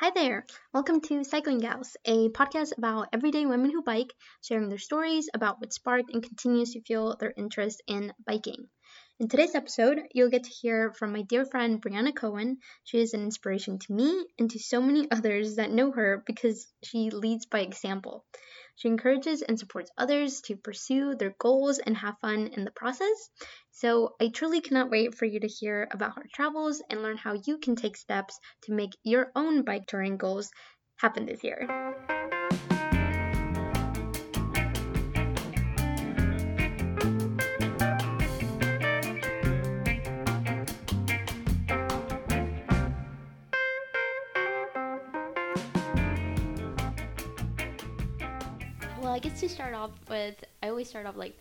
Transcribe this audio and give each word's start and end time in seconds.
Hi 0.00 0.10
there! 0.14 0.46
Welcome 0.72 1.02
to 1.02 1.24
Cycling 1.24 1.58
Gals, 1.58 1.94
a 2.06 2.30
podcast 2.30 2.78
about 2.78 3.08
everyday 3.12 3.44
women 3.44 3.70
who 3.70 3.82
bike, 3.82 4.14
sharing 4.40 4.70
their 4.70 4.78
stories 4.78 5.28
about 5.34 5.60
what 5.60 5.74
sparked 5.74 6.10
and 6.10 6.22
continues 6.22 6.72
to 6.72 6.80
fuel 6.80 7.18
their 7.20 7.34
interest 7.36 7.82
in 7.86 8.14
biking. 8.24 8.70
In 9.18 9.28
today's 9.28 9.54
episode, 9.54 10.00
you'll 10.14 10.30
get 10.30 10.44
to 10.44 10.50
hear 10.62 10.94
from 10.94 11.12
my 11.12 11.20
dear 11.20 11.44
friend 11.44 11.82
Brianna 11.82 12.16
Cohen. 12.16 12.60
She 12.84 12.98
is 12.98 13.12
an 13.12 13.20
inspiration 13.20 13.78
to 13.78 13.92
me 13.92 14.26
and 14.38 14.50
to 14.52 14.58
so 14.58 14.80
many 14.80 15.06
others 15.10 15.56
that 15.56 15.70
know 15.70 15.90
her 15.90 16.22
because 16.24 16.66
she 16.82 17.10
leads 17.10 17.44
by 17.44 17.60
example. 17.60 18.24
She 18.80 18.88
encourages 18.88 19.42
and 19.42 19.58
supports 19.58 19.90
others 19.98 20.40
to 20.46 20.56
pursue 20.56 21.14
their 21.14 21.34
goals 21.38 21.78
and 21.80 21.94
have 21.98 22.16
fun 22.22 22.46
in 22.46 22.64
the 22.64 22.70
process. 22.70 23.28
So 23.72 24.16
I 24.18 24.28
truly 24.28 24.62
cannot 24.62 24.88
wait 24.88 25.14
for 25.14 25.26
you 25.26 25.38
to 25.38 25.46
hear 25.46 25.86
about 25.90 26.16
her 26.16 26.24
travels 26.32 26.82
and 26.88 27.02
learn 27.02 27.18
how 27.18 27.34
you 27.44 27.58
can 27.58 27.76
take 27.76 27.98
steps 27.98 28.40
to 28.62 28.72
make 28.72 28.96
your 29.02 29.32
own 29.36 29.64
bike 29.64 29.86
touring 29.86 30.16
goals 30.16 30.50
happen 30.96 31.26
this 31.26 31.44
year. 31.44 31.68
To 49.40 49.48
start 49.48 49.74
off 49.74 49.90
with, 50.08 50.36
I 50.62 50.68
always 50.68 50.88
start 50.88 51.06
off 51.06 51.16
like, 51.16 51.38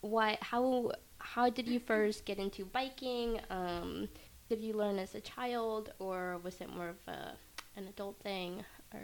what? 0.00 0.38
How? 0.42 0.92
How 1.18 1.50
did 1.50 1.66
you 1.68 1.80
first 1.80 2.24
get 2.24 2.38
into 2.38 2.64
biking? 2.64 3.40
Um, 3.50 4.08
did 4.48 4.60
you 4.60 4.72
learn 4.72 4.98
as 4.98 5.14
a 5.14 5.20
child, 5.20 5.92
or 5.98 6.38
was 6.42 6.60
it 6.60 6.68
more 6.74 6.88
of 6.90 6.96
a 7.08 7.32
an 7.76 7.88
adult 7.88 8.16
thing? 8.22 8.64
Or 8.94 9.00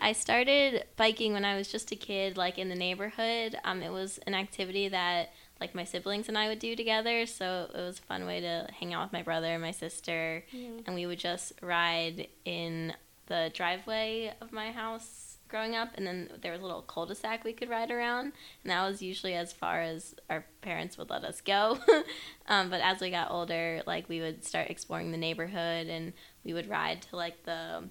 I 0.00 0.12
started 0.12 0.84
biking 0.96 1.34
when 1.34 1.44
I 1.44 1.56
was 1.56 1.70
just 1.70 1.92
a 1.92 1.96
kid, 1.96 2.36
like 2.38 2.58
in 2.58 2.68
the 2.70 2.74
neighborhood. 2.74 3.56
Um, 3.64 3.82
it 3.82 3.92
was 3.92 4.18
an 4.26 4.34
activity 4.34 4.88
that 4.88 5.32
like 5.60 5.74
my 5.74 5.84
siblings 5.84 6.28
and 6.28 6.36
I 6.36 6.48
would 6.48 6.58
do 6.58 6.74
together, 6.74 7.26
so 7.26 7.68
it 7.72 7.76
was 7.78 7.98
a 7.98 8.02
fun 8.02 8.26
way 8.26 8.40
to 8.40 8.66
hang 8.80 8.94
out 8.94 9.04
with 9.04 9.12
my 9.12 9.22
brother 9.22 9.46
and 9.52 9.62
my 9.62 9.70
sister, 9.70 10.44
Mhm. 10.52 10.82
and 10.86 10.94
we 10.96 11.06
would 11.06 11.20
just 11.20 11.52
ride 11.60 12.26
in 12.44 12.94
the 13.26 13.50
driveway 13.54 14.32
of 14.40 14.50
my 14.52 14.72
house 14.72 15.31
growing 15.52 15.76
up, 15.76 15.90
and 15.94 16.04
then 16.04 16.28
there 16.40 16.50
was 16.50 16.60
a 16.60 16.64
little 16.64 16.82
cul-de-sac 16.82 17.44
we 17.44 17.52
could 17.52 17.70
ride 17.70 17.92
around, 17.92 18.32
and 18.64 18.70
that 18.72 18.84
was 18.84 19.00
usually 19.00 19.34
as 19.34 19.52
far 19.52 19.80
as 19.80 20.16
our 20.28 20.44
parents 20.62 20.98
would 20.98 21.10
let 21.10 21.22
us 21.22 21.40
go. 21.40 21.78
um, 22.48 22.68
but 22.70 22.80
as 22.80 23.00
we 23.00 23.10
got 23.10 23.30
older, 23.30 23.82
like 23.86 24.08
we 24.08 24.20
would 24.20 24.44
start 24.44 24.68
exploring 24.68 25.12
the 25.12 25.16
neighborhood, 25.16 25.86
and 25.86 26.12
we 26.42 26.52
would 26.52 26.68
ride 26.68 27.02
to 27.02 27.16
like 27.16 27.44
the 27.44 27.84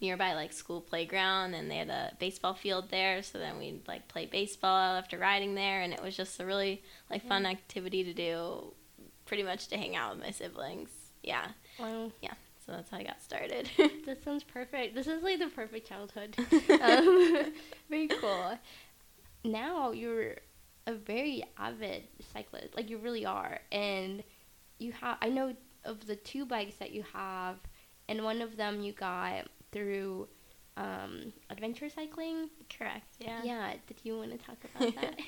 nearby 0.00 0.34
like 0.34 0.52
school 0.52 0.80
playground 0.80 1.54
and 1.54 1.70
they 1.70 1.76
had 1.76 1.88
a 1.88 2.12
baseball 2.18 2.54
field 2.54 2.90
there 2.90 3.22
so 3.22 3.38
then 3.38 3.56
we'd 3.56 3.86
like 3.86 4.08
play 4.08 4.26
baseball 4.26 4.96
after 4.96 5.16
riding 5.16 5.54
there 5.54 5.80
and 5.80 5.92
it 5.92 6.02
was 6.02 6.16
just 6.16 6.40
a 6.40 6.44
really 6.44 6.82
like 7.08 7.24
fun 7.24 7.46
activity 7.46 8.02
to 8.02 8.12
do 8.12 8.74
pretty 9.32 9.42
much 9.42 9.68
to 9.68 9.78
hang 9.78 9.96
out 9.96 10.14
with 10.14 10.24
my 10.24 10.30
siblings. 10.30 10.90
Yeah. 11.22 11.46
Wow, 11.78 12.12
so 12.64 12.72
that's 12.72 12.90
how 12.90 12.98
i 12.98 13.02
got 13.02 13.20
started 13.20 13.68
that 14.06 14.22
sounds 14.24 14.44
perfect. 14.44 14.94
This 14.94 15.06
is 15.06 15.22
like 15.22 15.38
the 15.38 15.48
perfect 15.48 15.88
childhood. 15.88 16.36
um, 16.80 17.52
very 17.90 18.08
cool. 18.08 18.58
Now 19.44 19.92
you're 19.92 20.36
a 20.86 20.94
very 20.94 21.44
avid 21.58 22.04
cyclist, 22.32 22.74
like 22.76 22.90
you 22.90 22.98
really 22.98 23.24
are, 23.24 23.60
and 23.70 24.22
you 24.78 24.92
have. 24.92 25.18
I 25.20 25.28
know 25.28 25.54
of 25.84 26.06
the 26.06 26.16
two 26.16 26.44
bikes 26.44 26.76
that 26.76 26.92
you 26.92 27.04
have, 27.12 27.56
and 28.08 28.22
one 28.24 28.40
of 28.42 28.56
them 28.56 28.82
you 28.82 28.92
got 28.92 29.48
through 29.72 30.28
um, 30.76 31.32
adventure 31.50 31.88
cycling. 31.90 32.48
correct 32.76 33.14
yeah 33.18 33.40
Yeah. 33.44 33.72
Did 33.86 33.98
you 34.04 34.16
want 34.18 34.30
to 34.32 34.38
talk 34.38 34.56
about 34.74 34.94
that? 35.00 35.18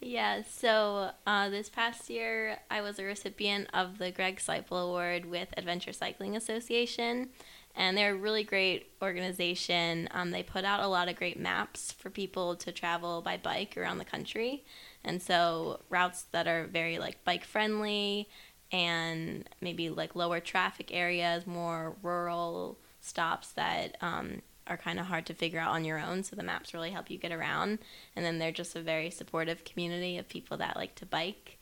yeah 0.00 0.42
so 0.48 1.10
uh, 1.26 1.48
this 1.50 1.68
past 1.68 2.10
year 2.10 2.58
i 2.70 2.80
was 2.80 2.98
a 2.98 3.04
recipient 3.04 3.68
of 3.72 3.98
the 3.98 4.10
greg 4.10 4.38
siple 4.38 4.82
award 4.84 5.24
with 5.26 5.48
adventure 5.56 5.92
cycling 5.92 6.36
association 6.36 7.28
and 7.76 7.96
they're 7.96 8.12
a 8.12 8.16
really 8.16 8.42
great 8.42 8.90
organization 9.00 10.08
um, 10.12 10.30
they 10.32 10.42
put 10.42 10.64
out 10.64 10.80
a 10.80 10.88
lot 10.88 11.08
of 11.08 11.14
great 11.16 11.38
maps 11.38 11.92
for 11.92 12.10
people 12.10 12.56
to 12.56 12.72
travel 12.72 13.22
by 13.22 13.36
bike 13.36 13.76
around 13.76 13.98
the 13.98 14.04
country 14.04 14.64
and 15.04 15.22
so 15.22 15.78
routes 15.90 16.22
that 16.32 16.48
are 16.48 16.66
very 16.66 16.98
like 16.98 17.22
bike 17.24 17.44
friendly 17.44 18.28
and 18.72 19.48
maybe 19.60 19.88
like 19.90 20.16
lower 20.16 20.40
traffic 20.40 20.90
areas 20.92 21.46
more 21.46 21.94
rural 22.02 22.78
stops 23.00 23.52
that 23.52 23.96
um, 24.02 24.42
are 24.68 24.76
kind 24.76 24.98
of 24.98 25.06
hard 25.06 25.26
to 25.26 25.34
figure 25.34 25.60
out 25.60 25.70
on 25.70 25.84
your 25.84 25.98
own 25.98 26.22
so 26.22 26.36
the 26.36 26.42
maps 26.42 26.74
really 26.74 26.90
help 26.90 27.10
you 27.10 27.18
get 27.18 27.32
around 27.32 27.78
and 28.14 28.24
then 28.24 28.38
they're 28.38 28.52
just 28.52 28.76
a 28.76 28.82
very 28.82 29.10
supportive 29.10 29.64
community 29.64 30.18
of 30.18 30.28
people 30.28 30.56
that 30.56 30.76
like 30.76 30.94
to 30.94 31.06
bike 31.06 31.58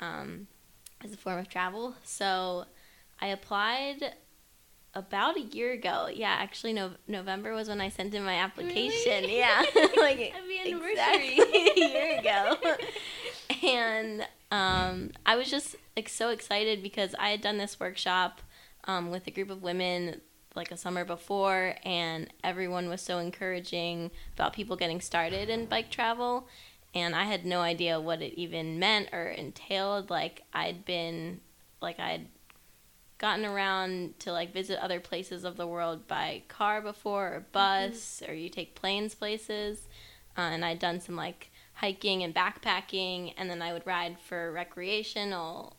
um, 0.00 0.46
as 1.02 1.12
a 1.12 1.16
form 1.16 1.38
of 1.38 1.48
travel. 1.48 1.94
So 2.02 2.64
I 3.20 3.28
applied 3.28 4.14
about 4.94 5.36
a 5.36 5.40
year 5.40 5.72
ago. 5.72 6.08
Yeah, 6.12 6.34
actually, 6.38 6.72
no- 6.72 6.96
November 7.06 7.54
was 7.54 7.68
when 7.68 7.80
I 7.80 7.88
sent 7.88 8.14
in 8.14 8.24
my 8.24 8.34
application. 8.34 9.22
Really? 9.22 9.38
Yeah, 9.38 9.62
like 9.96 10.18
Happy 10.32 10.72
exactly 10.72 11.40
a 11.40 11.88
year 11.88 12.18
ago. 12.18 12.56
and 13.62 14.26
um, 14.50 15.10
I 15.26 15.36
was 15.36 15.50
just 15.50 15.76
like 15.96 16.08
so 16.08 16.30
excited 16.30 16.82
because 16.82 17.14
I 17.18 17.30
had 17.30 17.40
done 17.40 17.58
this 17.58 17.78
workshop 17.78 18.40
um, 18.84 19.10
with 19.10 19.26
a 19.26 19.30
group 19.30 19.50
of 19.50 19.62
women 19.62 20.20
like 20.58 20.70
a 20.70 20.76
summer 20.76 21.04
before, 21.04 21.76
and 21.84 22.28
everyone 22.44 22.90
was 22.90 23.00
so 23.00 23.18
encouraging 23.18 24.10
about 24.34 24.52
people 24.52 24.76
getting 24.76 25.00
started 25.00 25.48
in 25.48 25.66
bike 25.66 25.90
travel. 25.90 26.46
And 26.94 27.14
I 27.14 27.24
had 27.24 27.46
no 27.46 27.60
idea 27.60 28.00
what 28.00 28.20
it 28.20 28.34
even 28.38 28.78
meant 28.78 29.08
or 29.12 29.28
entailed. 29.28 30.10
Like, 30.10 30.42
I'd 30.52 30.84
been, 30.84 31.40
like, 31.80 32.00
I'd 32.00 32.26
gotten 33.18 33.44
around 33.44 34.18
to 34.20 34.32
like 34.32 34.52
visit 34.52 34.82
other 34.82 35.00
places 35.00 35.44
of 35.44 35.56
the 35.56 35.66
world 35.66 36.06
by 36.06 36.42
car 36.46 36.80
before 36.80 37.34
or 37.34 37.46
bus 37.50 38.22
or 38.26 38.32
you 38.32 38.48
take 38.48 38.76
planes 38.76 39.12
places 39.14 39.88
uh, 40.36 40.42
and 40.42 40.64
i'd 40.64 40.78
done 40.78 41.00
some 41.00 41.16
like 41.16 41.50
hiking 41.74 42.22
and 42.22 42.32
backpacking 42.32 43.34
and 43.36 43.50
then 43.50 43.60
i 43.60 43.72
would 43.72 43.84
ride 43.84 44.16
for 44.20 44.52
recreational 44.52 45.74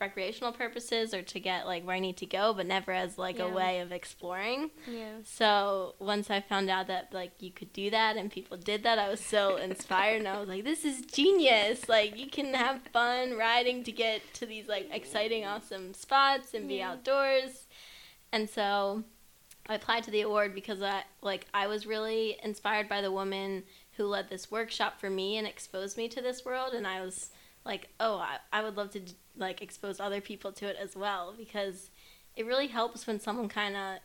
recreational 0.00 0.52
purposes 0.52 1.12
or 1.12 1.20
to 1.22 1.38
get 1.38 1.66
like 1.66 1.84
where 1.86 1.96
i 1.96 1.98
need 1.98 2.16
to 2.16 2.24
go 2.24 2.54
but 2.54 2.66
never 2.66 2.92
as 2.92 3.18
like 3.18 3.38
Yeah. 3.38 3.44
a 3.46 3.54
way 3.54 3.80
of 3.80 3.92
exploring 3.92 4.70
yeah. 4.90 5.16
so 5.24 5.94
once 5.98 6.30
I 6.30 6.40
found 6.40 6.70
out 6.70 6.86
that 6.86 7.12
like 7.12 7.32
you 7.40 7.50
could 7.50 7.72
do 7.72 7.90
that 7.90 8.16
and 8.16 8.30
people 8.30 8.56
did 8.56 8.82
that, 8.84 8.98
I 8.98 9.08
was 9.10 9.20
so 9.20 9.56
inspired 9.68 10.18
and 10.20 10.28
I 10.28 10.38
was 10.40 10.48
like, 10.48 10.64
this 10.64 10.84
is 10.84 11.02
genius. 11.02 11.88
Like 11.88 12.16
you 12.16 12.28
can 12.30 12.54
have 12.54 12.80
fun 12.92 13.36
riding 13.36 13.84
to 13.84 13.92
get 13.92 14.22
to 14.34 14.46
these 14.46 14.66
like 14.68 14.88
exciting, 14.92 15.44
awesome 15.44 15.92
spots 15.94 16.54
and 16.54 16.68
be 16.68 16.76
Yeah. 16.76 16.92
outdoors. 16.92 17.66
And 18.32 18.48
so 18.48 19.04
I 19.68 19.74
applied 19.74 20.04
to 20.04 20.10
the 20.10 20.22
award 20.22 20.54
because 20.54 20.80
I 20.82 21.02
like 21.20 21.46
I 21.52 21.66
was 21.66 21.86
really 21.86 22.38
inspired 22.42 22.88
by 22.88 23.00
the 23.02 23.12
woman 23.12 23.64
who 23.96 24.06
led 24.06 24.30
this 24.30 24.50
workshop 24.50 24.98
for 25.00 25.10
me 25.10 25.36
and 25.36 25.46
exposed 25.46 25.96
me 25.96 26.08
to 26.08 26.22
this 26.22 26.44
world 26.44 26.72
and 26.72 26.86
I 26.86 27.00
was 27.02 27.30
like, 27.64 27.88
oh, 28.00 28.16
I, 28.16 28.38
I 28.52 28.62
would 28.62 28.76
love 28.76 28.90
to 28.90 29.00
like 29.36 29.62
expose 29.62 30.00
other 30.00 30.20
people 30.20 30.52
to 30.52 30.66
it 30.66 30.76
as 30.80 30.96
well 30.96 31.34
because 31.36 31.90
it 32.36 32.46
really 32.46 32.66
helps 32.66 33.06
when 33.06 33.20
someone 33.20 33.48
kind 33.48 33.76
of 33.76 33.98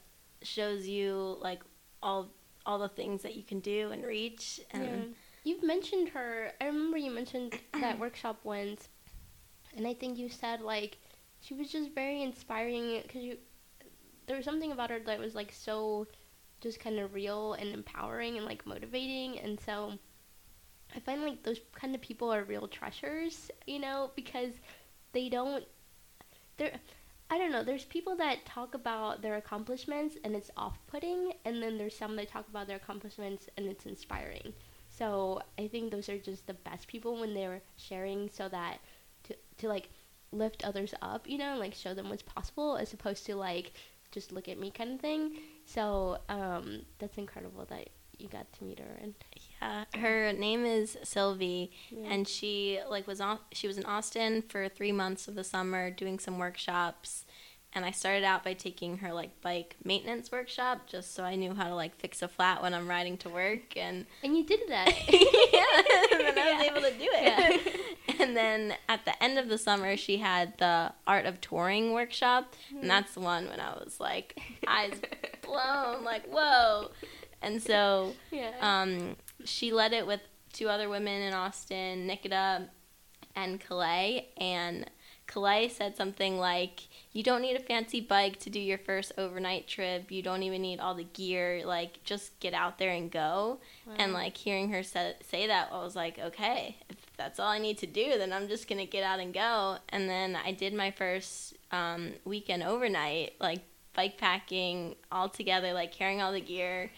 shows 0.43 0.87
you 0.87 1.37
like 1.41 1.61
all 2.03 2.29
all 2.65 2.77
the 2.77 2.89
things 2.89 3.23
that 3.23 3.35
you 3.35 3.43
can 3.43 3.59
do 3.61 3.91
and 3.91 4.05
reach 4.05 4.59
and 4.71 4.83
Yeah. 4.83 5.13
You've 5.43 5.63
mentioned 5.63 6.09
her. 6.09 6.51
I 6.59 6.65
remember 6.65 6.97
you 6.97 7.09
mentioned 7.09 7.57
that 7.79 7.97
workshop 7.97 8.41
once, 8.43 8.89
and 9.77 9.87
I 9.87 9.93
think 9.93 10.17
you 10.17 10.27
said 10.27 10.59
like 10.59 10.97
she 11.39 11.53
was 11.53 11.71
just 11.71 11.91
very 11.91 12.21
inspiring 12.21 13.01
because 13.01 13.23
you 13.23 13.37
there 14.25 14.35
was 14.35 14.43
something 14.43 14.73
about 14.73 14.89
her 14.89 14.99
that 14.99 15.19
was 15.19 15.35
like 15.35 15.53
so 15.53 16.05
just 16.59 16.81
kind 16.81 16.99
of 16.99 17.13
real 17.13 17.53
and 17.53 17.69
empowering 17.69 18.35
and 18.35 18.45
like 18.45 18.65
motivating, 18.65 19.39
and 19.39 19.57
so 19.57 19.93
I 20.95 20.99
find 20.99 21.23
like 21.23 21.43
those 21.43 21.59
kind 21.73 21.93
of 21.95 22.01
people 22.01 22.33
are 22.33 22.43
real 22.43 22.67
treasures, 22.67 23.51
you 23.65 23.79
know, 23.79 24.11
because 24.15 24.53
they 25.13 25.29
don't 25.29 25.65
they're 26.57 26.79
I 27.29 27.37
don't 27.37 27.51
know. 27.51 27.63
There's 27.63 27.83
people 27.83 28.15
that 28.17 28.45
talk 28.45 28.73
about 28.73 29.21
their 29.21 29.35
accomplishments 29.35 30.15
and 30.23 30.33
it's 30.33 30.49
off-putting, 30.55 31.33
and 31.43 31.61
then 31.61 31.77
there's 31.77 31.97
some 31.97 32.15
that 32.15 32.29
talk 32.29 32.47
about 32.47 32.67
their 32.67 32.77
accomplishments 32.77 33.49
and 33.57 33.67
it's 33.67 33.85
inspiring. 33.85 34.53
So 34.89 35.41
I 35.59 35.67
think 35.67 35.91
those 35.91 36.07
are 36.07 36.17
just 36.17 36.47
the 36.47 36.53
best 36.53 36.87
people 36.87 37.19
when 37.19 37.33
they're 37.33 37.61
sharing, 37.75 38.29
so 38.29 38.47
that 38.49 38.79
to 39.23 39.35
to 39.57 39.67
like 39.67 39.89
lift 40.31 40.63
others 40.63 40.93
up, 41.01 41.27
you 41.27 41.37
know, 41.37 41.57
like 41.57 41.73
show 41.73 41.93
them 41.93 42.09
what's 42.09 42.23
possible, 42.23 42.77
as 42.77 42.93
opposed 42.93 43.25
to 43.25 43.35
like 43.35 43.73
just 44.11 44.31
look 44.31 44.47
at 44.47 44.59
me 44.59 44.71
kind 44.71 44.93
of 44.93 45.01
thing. 45.01 45.37
So 45.65 46.19
um, 46.29 46.83
that's 46.99 47.17
incredible 47.17 47.65
that 47.65 47.89
you 48.19 48.27
got 48.27 48.51
to 48.53 48.63
meet 48.63 48.79
her 48.79 48.99
and 49.01 49.13
yeah 49.61 49.85
her 49.99 50.33
name 50.33 50.65
is 50.65 50.97
sylvie 51.03 51.71
yeah. 51.89 52.07
and 52.09 52.27
she 52.27 52.79
like 52.89 53.07
was 53.07 53.21
on 53.21 53.39
she 53.51 53.67
was 53.67 53.77
in 53.77 53.85
austin 53.85 54.41
for 54.41 54.67
three 54.69 54.91
months 54.91 55.27
of 55.27 55.35
the 55.35 55.43
summer 55.43 55.89
doing 55.91 56.19
some 56.19 56.37
workshops 56.37 57.25
and 57.73 57.85
I 57.85 57.91
started 57.91 58.23
out 58.23 58.43
by 58.43 58.53
taking 58.53 58.97
her 58.99 59.13
like 59.13 59.39
bike 59.41 59.75
maintenance 59.83 60.31
workshop 60.31 60.87
just 60.87 61.13
so 61.13 61.23
I 61.23 61.35
knew 61.35 61.53
how 61.53 61.67
to 61.67 61.75
like 61.75 61.95
fix 61.97 62.21
a 62.21 62.27
flat 62.27 62.61
when 62.61 62.73
I'm 62.73 62.89
riding 62.89 63.17
to 63.19 63.29
work 63.29 63.75
and 63.77 64.05
And 64.23 64.35
you 64.35 64.43
did 64.45 64.61
that. 64.69 64.87
yeah, 65.09 66.27
and 66.27 66.35
then 66.35 66.47
I 66.47 66.53
was 66.53 66.65
Yeah. 66.65 66.71
able 66.71 66.81
to 66.81 66.97
do 66.97 67.09
it. 67.13 67.77
yeah. 68.07 68.15
And 68.19 68.35
then 68.35 68.73
at 68.89 69.05
the 69.05 69.21
end 69.23 69.37
of 69.37 69.47
the 69.47 69.59
summer, 69.59 69.95
she 69.95 70.17
had 70.17 70.57
the 70.57 70.91
art 71.05 71.27
of 71.27 71.39
touring 71.39 71.93
workshop, 71.93 72.55
and 72.69 72.79
mm-hmm. 72.79 72.87
that's 72.87 73.13
the 73.13 73.19
one 73.19 73.47
when 73.47 73.59
I 73.59 73.73
was 73.73 73.99
like 73.99 74.39
eyes 74.65 74.99
blown, 75.43 76.03
like 76.03 76.25
whoa. 76.25 76.89
And 77.41 77.61
so 77.61 78.13
yeah. 78.31 78.51
um, 78.61 79.15
she 79.45 79.71
led 79.71 79.93
it 79.93 80.07
with 80.07 80.21
two 80.53 80.69
other 80.69 80.89
women 80.89 81.21
in 81.21 81.33
Austin, 81.33 82.07
Nikita 82.07 82.69
and 83.35 83.59
Calais. 83.59 84.27
And 84.37 84.89
Calais 85.27 85.69
said 85.69 85.95
something 85.95 86.37
like, 86.37 86.87
You 87.11 87.21
don't 87.21 87.41
need 87.41 87.55
a 87.55 87.59
fancy 87.59 88.01
bike 88.01 88.39
to 88.39 88.49
do 88.49 88.59
your 88.59 88.77
first 88.77 89.11
overnight 89.17 89.67
trip. 89.67 90.11
You 90.11 90.23
don't 90.23 90.43
even 90.43 90.61
need 90.61 90.79
all 90.79 90.95
the 90.95 91.03
gear. 91.03 91.61
Like, 91.65 92.03
just 92.03 92.39
get 92.39 92.53
out 92.53 92.79
there 92.79 92.91
and 92.91 93.11
go. 93.11 93.59
And, 93.97 94.13
like, 94.13 94.35
hearing 94.35 94.69
her 94.71 94.83
say, 94.83 95.15
say 95.29 95.47
that, 95.47 95.69
I 95.71 95.83
was 95.83 95.95
like, 95.95 96.17
Okay, 96.17 96.77
if 96.89 96.97
that's 97.17 97.39
all 97.39 97.49
I 97.49 97.59
need 97.59 97.77
to 97.79 97.87
do, 97.87 98.17
then 98.17 98.33
I'm 98.33 98.47
just 98.47 98.67
going 98.67 98.79
to 98.79 98.85
get 98.85 99.03
out 99.03 99.19
and 99.19 99.33
go. 99.33 99.77
And 99.89 100.09
then 100.09 100.35
I 100.35 100.53
did 100.53 100.73
my 100.73 100.91
first 100.91 101.55
um, 101.71 102.13
weekend 102.25 102.63
overnight, 102.63 103.33
like, 103.39 103.59
bike 103.93 104.17
packing 104.17 104.95
all 105.11 105.27
together, 105.27 105.73
like, 105.73 105.91
carrying 105.91 106.21
all 106.21 106.31
the 106.31 106.41
gear 106.41 106.89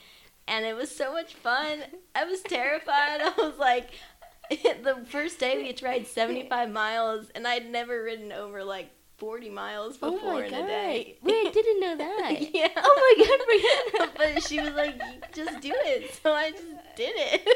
and 0.50 0.66
it 0.66 0.76
was 0.76 0.94
so 0.94 1.14
much 1.14 1.36
fun. 1.36 1.80
I 2.16 2.26
was 2.26 2.42
terrified. 2.42 3.22
I 3.22 3.34
was 3.38 3.58
like, 3.58 3.92
the 4.50 5.06
first 5.08 5.40
day 5.40 5.62
we 5.62 5.72
tried 5.74 6.08
75 6.08 6.72
miles, 6.72 7.30
and 7.36 7.48
I'd 7.48 7.72
never 7.72 8.04
ridden 8.04 8.32
over 8.32 8.64
like 8.64 8.90
40 9.18 9.50
miles 9.50 9.98
oh 10.02 10.12
before 10.12 10.34
my 10.34 10.46
in 10.46 10.54
a 10.54 10.68
day. 10.68 11.18
Wait, 11.22 11.48
I 11.48 11.52
didn't 11.52 11.80
know 11.80 11.98
that. 11.98 12.54
yeah. 12.54 12.68
Oh 12.78 13.16
my 13.18 14.00
god, 14.00 14.10
but 14.18 14.44
she 14.44 14.60
was 14.60 14.74
like, 14.74 15.00
just 15.34 15.62
do 15.62 15.74
it. 15.74 16.14
So 16.22 16.34
I 16.34 16.52
just 16.52 16.64
did 16.96 17.14
it. 17.16 17.48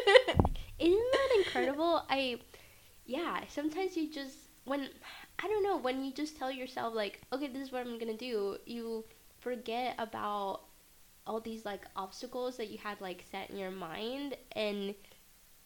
Isn't 0.80 1.12
that 1.12 1.38
incredible? 1.38 2.04
I, 2.10 2.40
yeah, 3.06 3.42
sometimes 3.48 3.96
you 3.96 4.12
just, 4.12 4.38
when, 4.66 4.90
I 5.40 5.48
don't 5.48 5.64
know, 5.64 5.78
when 5.78 6.04
you 6.04 6.12
just 6.12 6.38
tell 6.38 6.52
yourself, 6.52 6.94
like, 6.94 7.22
okay, 7.32 7.48
this 7.48 7.62
is 7.64 7.72
what 7.72 7.88
I'm 7.88 7.98
gonna 7.98 8.18
do, 8.18 8.58
you 8.66 9.06
forget 9.40 9.96
about 9.98 10.62
all 11.26 11.40
these, 11.40 11.66
like, 11.66 11.86
obstacles 11.96 12.58
that 12.58 12.70
you 12.70 12.78
had, 12.78 13.00
like, 13.02 13.24
set 13.32 13.50
in 13.50 13.58
your 13.58 13.72
mind. 13.72 14.36
And 14.54 14.96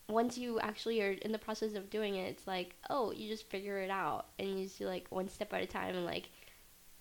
once 0.07 0.38
you 0.38 0.59
actually 0.59 1.01
are 1.01 1.12
in 1.12 1.31
the 1.31 1.39
process 1.39 1.74
of 1.74 1.89
doing 1.89 2.15
it, 2.15 2.30
it's 2.30 2.48
like, 2.48 2.75
oh, 2.89 3.12
you 3.12 3.27
just 3.27 3.50
figure 3.50 3.80
it 3.80 3.89
out. 3.89 4.27
And 4.39 4.48
you 4.59 4.65
just 4.65 4.77
do, 4.80 4.86
like, 4.86 5.07
one 5.09 5.27
step 5.30 5.54
at 5.54 5.62
a 5.63 5.65
time, 5.68 5.95
and, 5.95 6.06
like, 6.06 6.30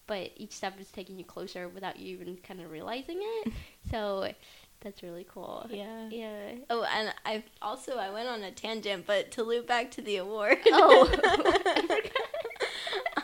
but 0.07 0.31
each 0.37 0.53
step 0.53 0.81
is 0.81 0.91
taking 0.91 1.19
you 1.19 1.25
closer 1.25 1.69
without 1.69 1.99
you 1.99 2.15
even 2.15 2.37
kind 2.37 2.61
of 2.61 2.71
realizing 2.71 3.19
it. 3.21 3.53
So 3.91 4.33
that's 4.81 5.03
really 5.05 5.25
cool. 5.33 5.67
yeah. 5.71 6.09
Yeah. 6.11 6.53
Oh, 6.71 6.83
and 6.83 7.15
I 7.25 7.45
also 7.63 7.99
I 7.99 8.11
went 8.11 8.29
on 8.29 8.43
a 8.43 8.51
tangent, 8.51 9.07
but 9.07 9.31
to 9.33 9.45
loop 9.45 9.69
back 9.69 9.93
to 9.93 10.03
the 10.03 10.17
award. 10.17 10.59
Oh. 10.67 11.09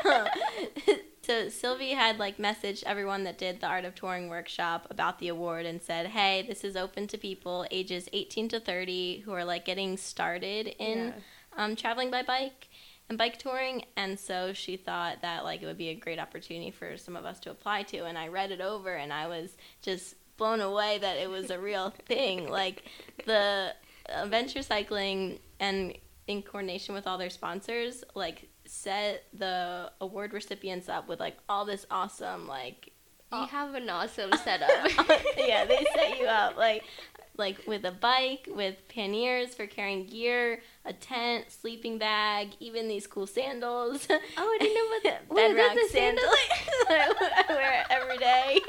so 1.24 1.48
Sylvie 1.48 1.92
had 1.92 2.18
like 2.18 2.36
messaged 2.38 2.82
everyone 2.84 3.24
that 3.24 3.38
did 3.38 3.60
the 3.60 3.66
art 3.66 3.84
of 3.84 3.94
touring 3.94 4.28
workshop 4.28 4.86
about 4.90 5.18
the 5.18 5.28
award 5.28 5.66
and 5.66 5.80
said, 5.80 6.08
"Hey, 6.08 6.42
this 6.46 6.64
is 6.64 6.76
open 6.76 7.06
to 7.08 7.18
people 7.18 7.66
ages 7.70 8.08
18 8.12 8.48
to 8.48 8.60
30 8.60 9.20
who 9.20 9.32
are 9.32 9.44
like 9.44 9.64
getting 9.64 9.96
started 9.96 10.74
in 10.78 10.98
Yeah. 10.98 11.12
um, 11.56 11.76
traveling 11.76 12.10
by 12.10 12.22
bike 12.22 12.68
and 13.08 13.16
bike 13.16 13.38
touring." 13.38 13.84
And 13.96 14.18
so 14.18 14.52
she 14.52 14.76
thought 14.76 15.22
that 15.22 15.44
like 15.44 15.62
it 15.62 15.66
would 15.66 15.78
be 15.78 15.90
a 15.90 15.94
great 15.94 16.18
opportunity 16.18 16.70
for 16.72 16.96
some 16.96 17.14
of 17.16 17.24
us 17.24 17.38
to 17.40 17.50
apply 17.50 17.84
to. 17.84 18.04
And 18.04 18.18
I 18.18 18.28
read 18.28 18.50
it 18.50 18.60
over, 18.60 18.94
and 18.94 19.12
I 19.12 19.28
was 19.28 19.56
just 19.80 20.16
blown 20.36 20.60
away 20.60 20.98
that 20.98 21.18
it 21.18 21.30
was 21.30 21.50
a 21.50 21.58
real 21.58 21.90
thing. 22.06 22.48
Like 22.50 22.82
the 23.26 23.74
adventure 24.08 24.62
cycling 24.62 25.38
and 25.60 25.94
in 26.26 26.42
coordination 26.42 26.94
with 26.94 27.06
all 27.06 27.18
their 27.18 27.30
sponsors, 27.30 28.04
like 28.14 28.48
set 28.64 29.24
the 29.32 29.90
award 30.00 30.32
recipients 30.32 30.88
up 30.88 31.08
with 31.08 31.20
like 31.20 31.36
all 31.48 31.64
this 31.64 31.86
awesome 31.90 32.46
like 32.46 32.92
You 33.32 33.46
have 33.46 33.74
an 33.74 33.88
awesome 33.88 34.30
setup. 34.44 34.70
yeah, 35.36 35.64
they 35.64 35.84
set 35.94 36.18
you 36.18 36.26
up 36.26 36.56
like 36.56 36.84
like 37.38 37.66
with 37.66 37.84
a 37.84 37.92
bike, 37.92 38.46
with 38.54 38.76
panniers 38.88 39.54
for 39.54 39.66
carrying 39.66 40.06
gear, 40.06 40.60
a 40.84 40.92
tent, 40.92 41.50
sleeping 41.50 41.96
bag, 41.98 42.50
even 42.60 42.88
these 42.88 43.06
cool 43.06 43.26
sandals. 43.26 44.06
Oh, 44.10 44.18
I 44.36 44.58
didn't 44.60 44.74
know 44.74 44.86
about 44.86 45.02
that. 45.04 45.28
Bedrock 45.34 45.78
sandals 45.90 46.36
that 46.88 47.44
I 47.48 47.54
wear 47.54 47.86
every 47.90 48.18
day. 48.18 48.60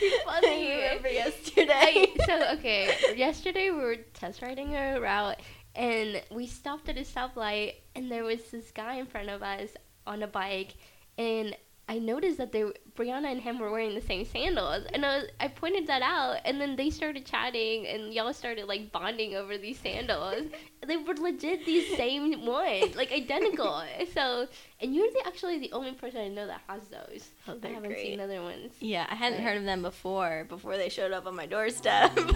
Too 0.00 0.10
funny. 0.24 0.72
I 0.72 0.76
remember 0.76 1.08
yesterday. 1.24 1.72
I, 1.72 2.16
so 2.26 2.52
okay, 2.58 2.94
yesterday 3.16 3.70
we 3.70 3.80
were 3.80 3.96
test 4.14 4.42
riding 4.42 4.74
a 4.74 4.98
route, 5.00 5.40
and 5.74 6.22
we 6.30 6.46
stopped 6.46 6.88
at 6.88 6.96
a 6.96 7.02
stoplight, 7.02 7.74
and 7.94 8.10
there 8.10 8.24
was 8.24 8.50
this 8.50 8.70
guy 8.70 8.94
in 8.94 9.06
front 9.06 9.28
of 9.28 9.42
us 9.42 9.70
on 10.06 10.22
a 10.22 10.26
bike, 10.26 10.74
and 11.18 11.54
I 11.90 11.98
noticed 11.98 12.38
that 12.38 12.52
they, 12.52 12.62
Brianna 12.96 13.32
and 13.32 13.40
him 13.40 13.58
were 13.58 13.72
wearing 13.72 13.96
the 13.96 14.00
same 14.00 14.24
sandals, 14.24 14.84
and 14.94 15.04
I, 15.04 15.16
was, 15.18 15.26
I 15.40 15.48
pointed 15.48 15.88
that 15.88 16.02
out, 16.02 16.36
and 16.44 16.60
then 16.60 16.76
they 16.76 16.88
started 16.88 17.26
chatting, 17.26 17.84
and 17.88 18.14
y'all 18.14 18.32
started 18.32 18.66
like 18.68 18.92
bonding 18.92 19.34
over 19.34 19.58
these 19.58 19.80
sandals. 19.80 20.44
they 20.86 20.96
were 20.96 21.14
legit 21.14 21.66
these 21.66 21.88
same 21.96 22.46
ones, 22.46 22.94
like 22.94 23.10
identical. 23.10 23.82
So, 24.14 24.46
and 24.80 24.94
you're 24.94 25.10
the, 25.10 25.22
actually 25.26 25.58
the 25.58 25.72
only 25.72 25.92
person 25.92 26.20
I 26.20 26.28
know 26.28 26.46
that 26.46 26.60
has 26.68 26.82
those. 26.88 27.28
Oh, 27.48 27.56
I 27.62 27.68
haven't 27.68 27.90
great. 27.90 28.02
seen 28.06 28.20
other 28.20 28.40
ones. 28.40 28.72
Yeah, 28.78 29.06
I 29.10 29.16
hadn't 29.16 29.38
Right. 29.38 29.48
heard 29.48 29.58
of 29.58 29.64
them 29.64 29.82
before, 29.82 30.46
before 30.48 30.76
they 30.76 30.88
showed 30.88 31.10
up 31.10 31.26
on 31.26 31.34
my 31.34 31.46
doorstep. 31.46 32.16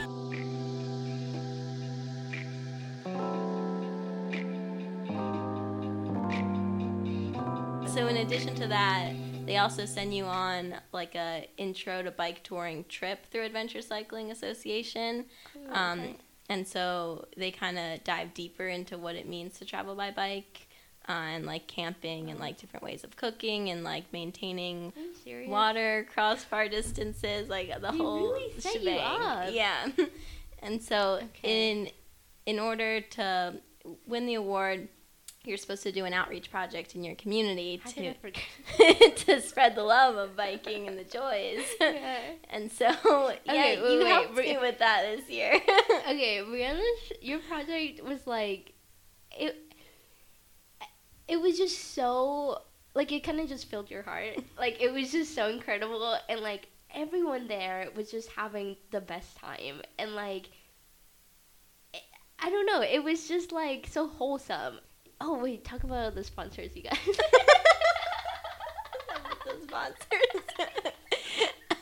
so 7.95 8.09
in 8.09 8.17
addition 8.17 8.55
to 8.57 8.67
that, 8.67 9.13
they 9.47 9.59
also 9.59 9.85
send 9.85 10.15
you 10.15 10.25
on 10.25 10.75
like 10.93 11.15
a 11.15 11.49
intro 11.57 12.03
to 12.03 12.11
bike 12.11 12.43
touring 12.43 12.85
trip 12.89 13.27
through 13.31 13.45
Adventure 13.45 13.83
Cycling 13.83 14.31
Association. 14.31 15.27
Um, 15.73 16.01
Okay. 16.01 16.17
and 16.49 16.67
so 16.69 17.27
they 17.37 17.51
kind 17.51 17.79
of 17.79 18.05
dive 18.05 18.35
deeper 18.35 18.67
into 18.69 18.99
what 18.99 19.15
it 19.17 19.29
means 19.29 19.59
to 19.59 19.65
travel 19.65 19.95
by 19.95 20.11
bike 20.11 20.69
uh, 21.09 21.13
and 21.13 21.47
like 21.47 21.67
camping 21.67 22.31
and 22.31 22.39
like 22.41 22.59
different 22.59 22.83
ways 22.83 23.05
of 23.05 23.17
cooking 23.17 23.69
and 23.71 23.85
like 23.85 24.05
maintaining 24.13 24.93
Are 24.97 25.01
you 25.01 25.15
serious? 25.23 25.51
water, 25.51 26.07
cross 26.13 26.43
far 26.45 26.69
distances, 26.69 27.49
like 27.49 27.69
the 27.81 27.91
They 27.91 27.97
whole 27.99 28.33
really 28.33 28.61
shebang. 28.61 29.53
Yeah. 29.55 29.89
and 30.63 30.83
so 30.83 31.21
Okay. 31.23 31.71
in 31.71 31.91
in 32.47 32.59
order 32.59 33.01
to 33.01 33.55
win 34.07 34.27
the 34.27 34.35
award, 34.35 34.89
you're 35.47 35.57
supposed 35.57 35.83
to 35.83 35.93
do 35.93 36.05
an 36.05 36.13
outreach 36.13 36.51
project 36.51 36.95
in 36.95 37.05
your 37.05 37.15
community 37.15 37.81
How 37.83 37.91
to 37.91 38.15
to 39.11 39.41
spread 39.41 39.75
the 39.75 39.83
love 39.83 40.17
of 40.17 40.37
biking 40.37 40.89
and 40.89 40.99
the 40.99 41.05
joys. 41.05 41.65
Yeah. 41.81 42.19
And 42.51 42.71
so, 42.73 42.87
yeah, 43.45 43.53
wait, 43.53 43.79
you 43.79 43.99
wait, 43.99 44.07
helped 44.07 44.37
me 44.37 44.57
with 44.61 44.79
that 44.79 45.03
this 45.03 45.29
year. 45.29 45.55
okay, 45.55 46.41
Brianna, 46.45 46.83
your 47.21 47.41
project 47.41 48.03
was 48.03 48.27
like 48.27 48.73
it. 49.33 49.57
It 51.29 51.41
was 51.41 51.57
just 51.57 51.95
so 51.95 52.63
like 52.95 53.13
it 53.13 53.25
kind 53.25 53.41
of 53.41 53.49
just 53.49 53.67
filled 53.67 53.91
your 53.91 54.03
heart. 54.03 54.39
Like 54.59 54.81
it 54.81 54.93
was 54.93 55.13
just 55.13 55.35
so 55.35 55.49
incredible, 55.49 56.17
and 56.29 56.41
like 56.41 56.69
everyone 56.95 57.49
there 57.49 57.89
was 57.95 58.11
just 58.11 58.31
having 58.31 58.77
the 58.91 59.01
best 59.01 59.37
time, 59.37 59.83
and 59.99 60.15
like 60.15 60.51
I 62.39 62.51
don't 62.51 62.67
know, 62.67 62.83
it 62.83 63.03
was 63.03 63.27
just 63.29 63.53
like 63.53 63.87
so 63.91 64.07
wholesome. 64.07 64.79
Oh 65.27 65.39
wait, 65.39 65.65
talk 65.65 65.85
about 65.85 66.15
the 66.15 66.23
sponsors, 66.23 66.77
you 66.77 66.83
guys. 66.83 66.99
the 69.47 69.57
sponsors. 69.63 70.43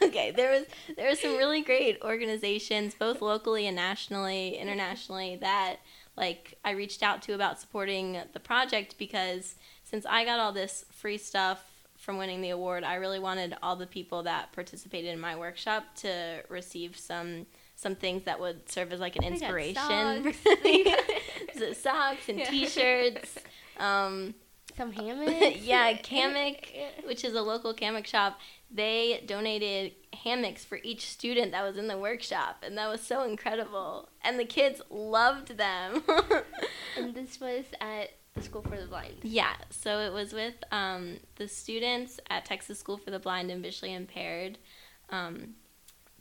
okay, 0.00 0.30
there 0.30 0.52
was 0.52 0.66
there 0.96 1.08
were 1.10 1.16
some 1.16 1.36
really 1.36 1.60
great 1.60 2.00
organizations, 2.02 2.94
both 2.94 3.20
locally 3.20 3.66
and 3.66 3.74
nationally, 3.74 4.56
internationally, 4.56 5.34
that 5.40 5.78
like 6.16 6.56
I 6.64 6.70
reached 6.70 7.02
out 7.02 7.20
to 7.22 7.32
about 7.32 7.58
supporting 7.60 8.20
the 8.32 8.38
project 8.38 8.94
because 8.96 9.56
since 9.82 10.06
I 10.06 10.24
got 10.24 10.38
all 10.38 10.52
this 10.52 10.84
free 10.92 11.18
stuff 11.18 11.64
from 11.96 12.18
winning 12.18 12.42
the 12.42 12.50
award, 12.50 12.84
I 12.84 12.94
really 12.94 13.18
wanted 13.18 13.56
all 13.60 13.74
the 13.74 13.88
people 13.88 14.22
that 14.22 14.52
participated 14.52 15.12
in 15.12 15.18
my 15.18 15.34
workshop 15.34 15.96
to 15.96 16.44
receive 16.48 16.96
some 16.96 17.46
some 17.82 17.96
things 17.96 18.22
that 18.24 18.38
would 18.40 18.68
serve 18.70 18.92
as 18.92 19.00
like 19.00 19.16
an 19.16 19.24
inspiration. 19.24 19.74
socks. 19.82 20.38
so 21.58 21.72
socks 21.82 22.28
and 22.28 22.38
Yeah. 22.38 22.50
t-shirts. 22.50 23.38
Um, 23.78 24.34
Some 24.76 24.92
hammocks. 24.92 25.56
yeah, 25.60 25.92
Kammok, 25.94 27.04
which 27.06 27.24
is 27.24 27.34
a 27.34 27.42
local 27.42 27.74
hammock 27.78 28.06
shop, 28.06 28.38
they 28.70 29.22
donated 29.26 29.92
hammocks 30.14 30.64
for 30.64 30.78
each 30.82 31.08
student 31.10 31.52
that 31.52 31.62
was 31.64 31.76
in 31.76 31.88
the 31.88 31.98
workshop, 31.98 32.62
and 32.64 32.78
that 32.78 32.88
was 32.88 33.00
so 33.02 33.24
incredible. 33.24 34.08
And 34.22 34.38
the 34.38 34.44
kids 34.44 34.80
loved 34.88 35.58
them. 35.58 36.02
And 36.96 37.14
this 37.14 37.40
was 37.40 37.64
at 37.80 38.10
the 38.34 38.42
School 38.42 38.62
for 38.62 38.76
the 38.80 38.86
Blind. 38.86 39.16
Yeah, 39.22 39.54
so 39.70 39.98
it 39.98 40.12
was 40.12 40.32
with 40.32 40.54
um, 40.70 41.18
the 41.36 41.48
students 41.48 42.18
at 42.30 42.44
Texas 42.46 42.78
School 42.78 42.96
for 42.96 43.10
the 43.10 43.18
Blind 43.18 43.50
and 43.50 43.62
Visually 43.62 43.92
Impaired. 43.94 44.56
Um, 45.10 45.54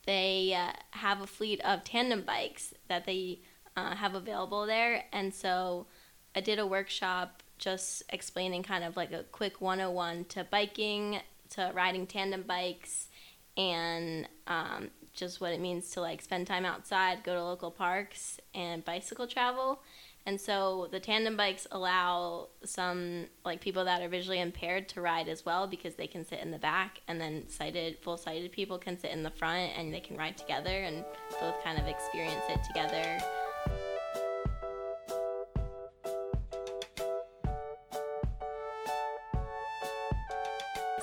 they 0.05 0.53
uh, 0.53 0.73
have 0.91 1.21
a 1.21 1.27
fleet 1.27 1.61
of 1.61 1.83
tandem 1.83 2.23
bikes 2.23 2.73
that 2.87 3.05
they 3.05 3.41
uh, 3.75 3.95
have 3.95 4.15
available 4.15 4.65
there, 4.65 5.05
and 5.11 5.33
so 5.33 5.87
I 6.35 6.41
did 6.41 6.59
a 6.59 6.65
workshop 6.65 7.43
just 7.57 8.03
explaining 8.09 8.63
kind 8.63 8.83
of 8.83 8.97
like 8.97 9.11
a 9.11 9.23
quick 9.31 9.61
101 9.61 10.25
to 10.25 10.43
biking, 10.49 11.19
to 11.51 11.71
riding 11.73 12.07
tandem 12.07 12.41
bikes, 12.41 13.07
and 13.55 14.27
um, 14.47 14.89
just 15.13 15.39
what 15.39 15.53
it 15.53 15.59
means 15.59 15.91
to 15.91 16.01
like 16.01 16.21
spend 16.21 16.47
time 16.47 16.65
outside, 16.65 17.23
go 17.23 17.35
to 17.35 17.43
local 17.43 17.71
parks, 17.71 18.39
and 18.55 18.83
bicycle 18.83 19.27
travel. 19.27 19.81
And 20.25 20.39
so 20.39 20.87
the 20.91 20.99
tandem 20.99 21.35
bikes 21.35 21.65
allow 21.71 22.49
some 22.63 23.25
like 23.43 23.59
people 23.59 23.85
that 23.85 24.01
are 24.03 24.07
visually 24.07 24.39
impaired 24.39 24.87
to 24.89 25.01
ride 25.01 25.27
as 25.27 25.45
well 25.45 25.65
because 25.67 25.95
they 25.95 26.05
can 26.07 26.23
sit 26.25 26.39
in 26.39 26.51
the 26.51 26.59
back 26.59 27.01
and 27.07 27.19
then 27.19 27.49
sighted 27.49 27.97
full 27.99 28.17
sighted 28.17 28.51
people 28.51 28.77
can 28.77 28.99
sit 28.99 29.09
in 29.11 29.23
the 29.23 29.31
front 29.31 29.71
and 29.77 29.91
they 29.93 29.99
can 29.99 30.15
ride 30.17 30.37
together 30.37 30.69
and 30.83 31.03
both 31.39 31.63
kind 31.63 31.79
of 31.79 31.87
experience 31.87 32.43
it 32.49 32.63
together. 32.63 33.17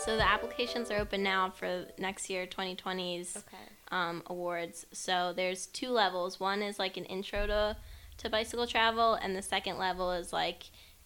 So 0.05 0.17
the 0.17 0.27
applications 0.27 0.91
are 0.91 0.99
open 0.99 1.23
now 1.23 1.51
for 1.51 1.85
next 1.99 2.31
year 2.31 2.47
2020's 2.47 3.37
Okay. 3.37 3.57
um, 3.91 4.23
awards. 4.27 4.87
So 4.93 5.33
there's 5.35 5.67
two 5.67 5.91
levels. 5.91 6.41
One 6.41 6.63
is 6.63 6.79
like 6.79 6.97
an 6.97 7.05
intro 7.05 7.47
to 7.47 7.77
to 8.19 8.31
bicycle 8.31 8.67
travel, 8.67 9.15
and 9.15 9.35
the 9.35 9.43
second 9.43 9.79
level 9.79 10.13
is 10.13 10.33
like 10.33 10.65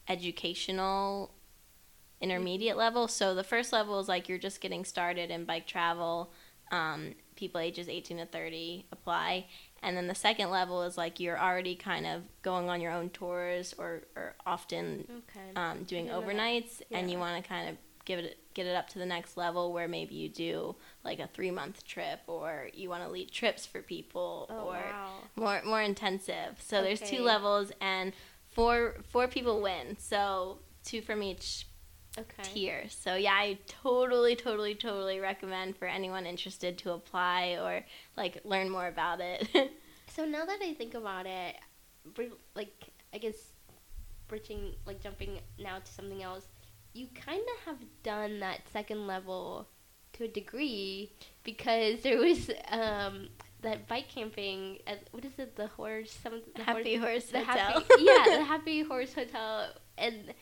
educational 0.08 1.34
intermediate 2.20 2.76
level. 2.76 3.08
So 3.08 3.34
the 3.34 3.44
first 3.44 3.72
level 3.72 3.98
is 4.00 4.08
like 4.08 4.28
you're 4.28 4.38
just 4.38 4.60
getting 4.60 4.84
started 4.84 5.30
in 5.30 5.44
bike 5.44 5.66
travel. 5.66 6.32
Um, 6.70 7.14
people 7.36 7.60
ages 7.60 7.88
18 7.88 8.18
to 8.18 8.26
30 8.26 8.86
apply. 8.92 9.46
And 9.82 9.96
then 9.96 10.06
the 10.06 10.14
second 10.14 10.50
level 10.50 10.82
is 10.84 10.96
like 10.96 11.18
you're 11.18 11.38
already 11.38 11.74
kind 11.74 12.06
of 12.06 12.22
going 12.42 12.70
on 12.70 12.80
your 12.80 12.92
own 12.92 13.10
tours 13.10 13.74
or, 13.76 14.02
or 14.16 14.36
often 14.46 15.06
Okay. 15.10 15.40
um, 15.56 15.82
doing 15.84 16.06
didn't 16.06 16.06
know 16.06 16.20
that. 16.20 16.26
overnights 16.36 16.82
and 16.92 17.10
you 17.10 17.18
want 17.18 17.42
to 17.42 17.48
kind 17.48 17.68
of 17.68 17.76
give 18.04 18.18
it 18.18 18.38
get 18.54 18.66
it 18.66 18.76
up 18.76 18.88
to 18.88 18.98
the 18.98 19.06
next 19.06 19.36
level 19.36 19.72
where 19.72 19.88
maybe 19.88 20.14
you 20.14 20.28
do 20.28 20.74
like 21.04 21.18
a 21.18 21.26
three 21.28 21.50
month 21.50 21.84
trip 21.84 22.20
or 22.26 22.68
you 22.74 22.88
want 22.88 23.02
to 23.02 23.08
lead 23.10 23.30
trips 23.30 23.64
for 23.64 23.80
people 23.82 24.46
oh 24.50 24.68
or 24.68 24.74
wow. 24.74 25.10
more 25.36 25.62
more 25.64 25.82
intensive. 25.82 26.56
So 26.58 26.82
there's 26.82 27.00
two 27.00 27.22
levels 27.22 27.72
and 27.80 28.12
four 28.50 28.96
four 29.10 29.28
people 29.28 29.60
win. 29.62 29.96
So 29.98 30.58
two 30.84 31.00
from 31.02 31.22
each 31.22 31.66
Okay. 32.18 32.42
tier. 32.42 32.84
So 32.88 33.14
yeah 33.14 33.32
i 33.32 33.58
totally 33.66 34.36
totally 34.36 34.74
totally 34.74 35.18
recommend 35.18 35.78
for 35.78 35.88
anyone 35.88 36.26
interested 36.26 36.76
to 36.78 36.90
apply 36.90 37.56
or 37.58 37.86
like 38.18 38.42
learn 38.44 38.68
more 38.68 38.86
about 38.86 39.20
it. 39.20 39.48
So 40.14 40.26
now 40.26 40.44
that 40.44 40.58
I 40.62 40.74
think 40.74 40.92
about 40.92 41.24
it, 41.24 41.56
like 42.54 42.90
I 43.14 43.18
guess 43.18 43.36
bridging, 44.28 44.74
like 44.86 45.02
jumping 45.02 45.38
now 45.58 45.78
to 45.78 45.90
something 45.90 46.22
else, 46.22 46.44
you 46.94 47.08
kind 47.14 47.42
of 47.56 47.64
have 47.66 47.78
done 48.02 48.40
that 48.40 48.60
second 48.72 49.06
level 49.06 49.68
to 50.14 50.24
a 50.24 50.28
degree 50.28 51.10
because 51.42 52.02
there 52.02 52.18
was 52.18 52.50
um, 52.70 53.28
that 53.62 53.88
bike 53.88 54.08
camping 54.08 54.78
at 54.86 55.08
what 55.12 55.24
is 55.24 55.32
it 55.38 55.56
the 55.56 55.68
horse 55.68 56.16
some 56.22 56.42
the 56.56 56.62
happy 56.64 56.96
horse, 56.96 57.22
horse 57.22 57.24
the 57.26 57.38
hotel 57.38 57.80
happy 57.80 57.84
yeah 58.00 58.24
the 58.38 58.44
happy 58.54 58.82
horse 58.82 59.14
hotel 59.14 59.68
and 59.96 60.34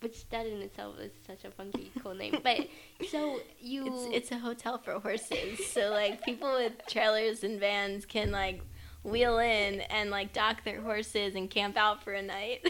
which 0.00 0.28
that 0.30 0.46
in 0.46 0.60
itself 0.60 0.98
is 0.98 1.12
such 1.26 1.44
a 1.44 1.50
funky 1.50 1.90
cool 2.02 2.14
name 2.14 2.38
but 2.42 2.66
so 3.10 3.38
you 3.60 3.86
It's 3.86 4.16
it's 4.16 4.32
a 4.32 4.38
hotel 4.38 4.78
for 4.78 4.98
horses. 4.98 5.66
so 5.68 5.90
like 5.90 6.24
people 6.24 6.52
with 6.52 6.72
trailers 6.88 7.44
and 7.44 7.60
vans 7.60 8.04
can 8.04 8.30
like 8.30 8.60
wheel 9.02 9.38
in 9.38 9.82
and 9.82 10.10
like 10.10 10.32
dock 10.32 10.64
their 10.64 10.80
horses 10.80 11.34
and 11.34 11.48
camp 11.50 11.76
out 11.76 12.02
for 12.02 12.12
a 12.14 12.22
night. 12.22 12.68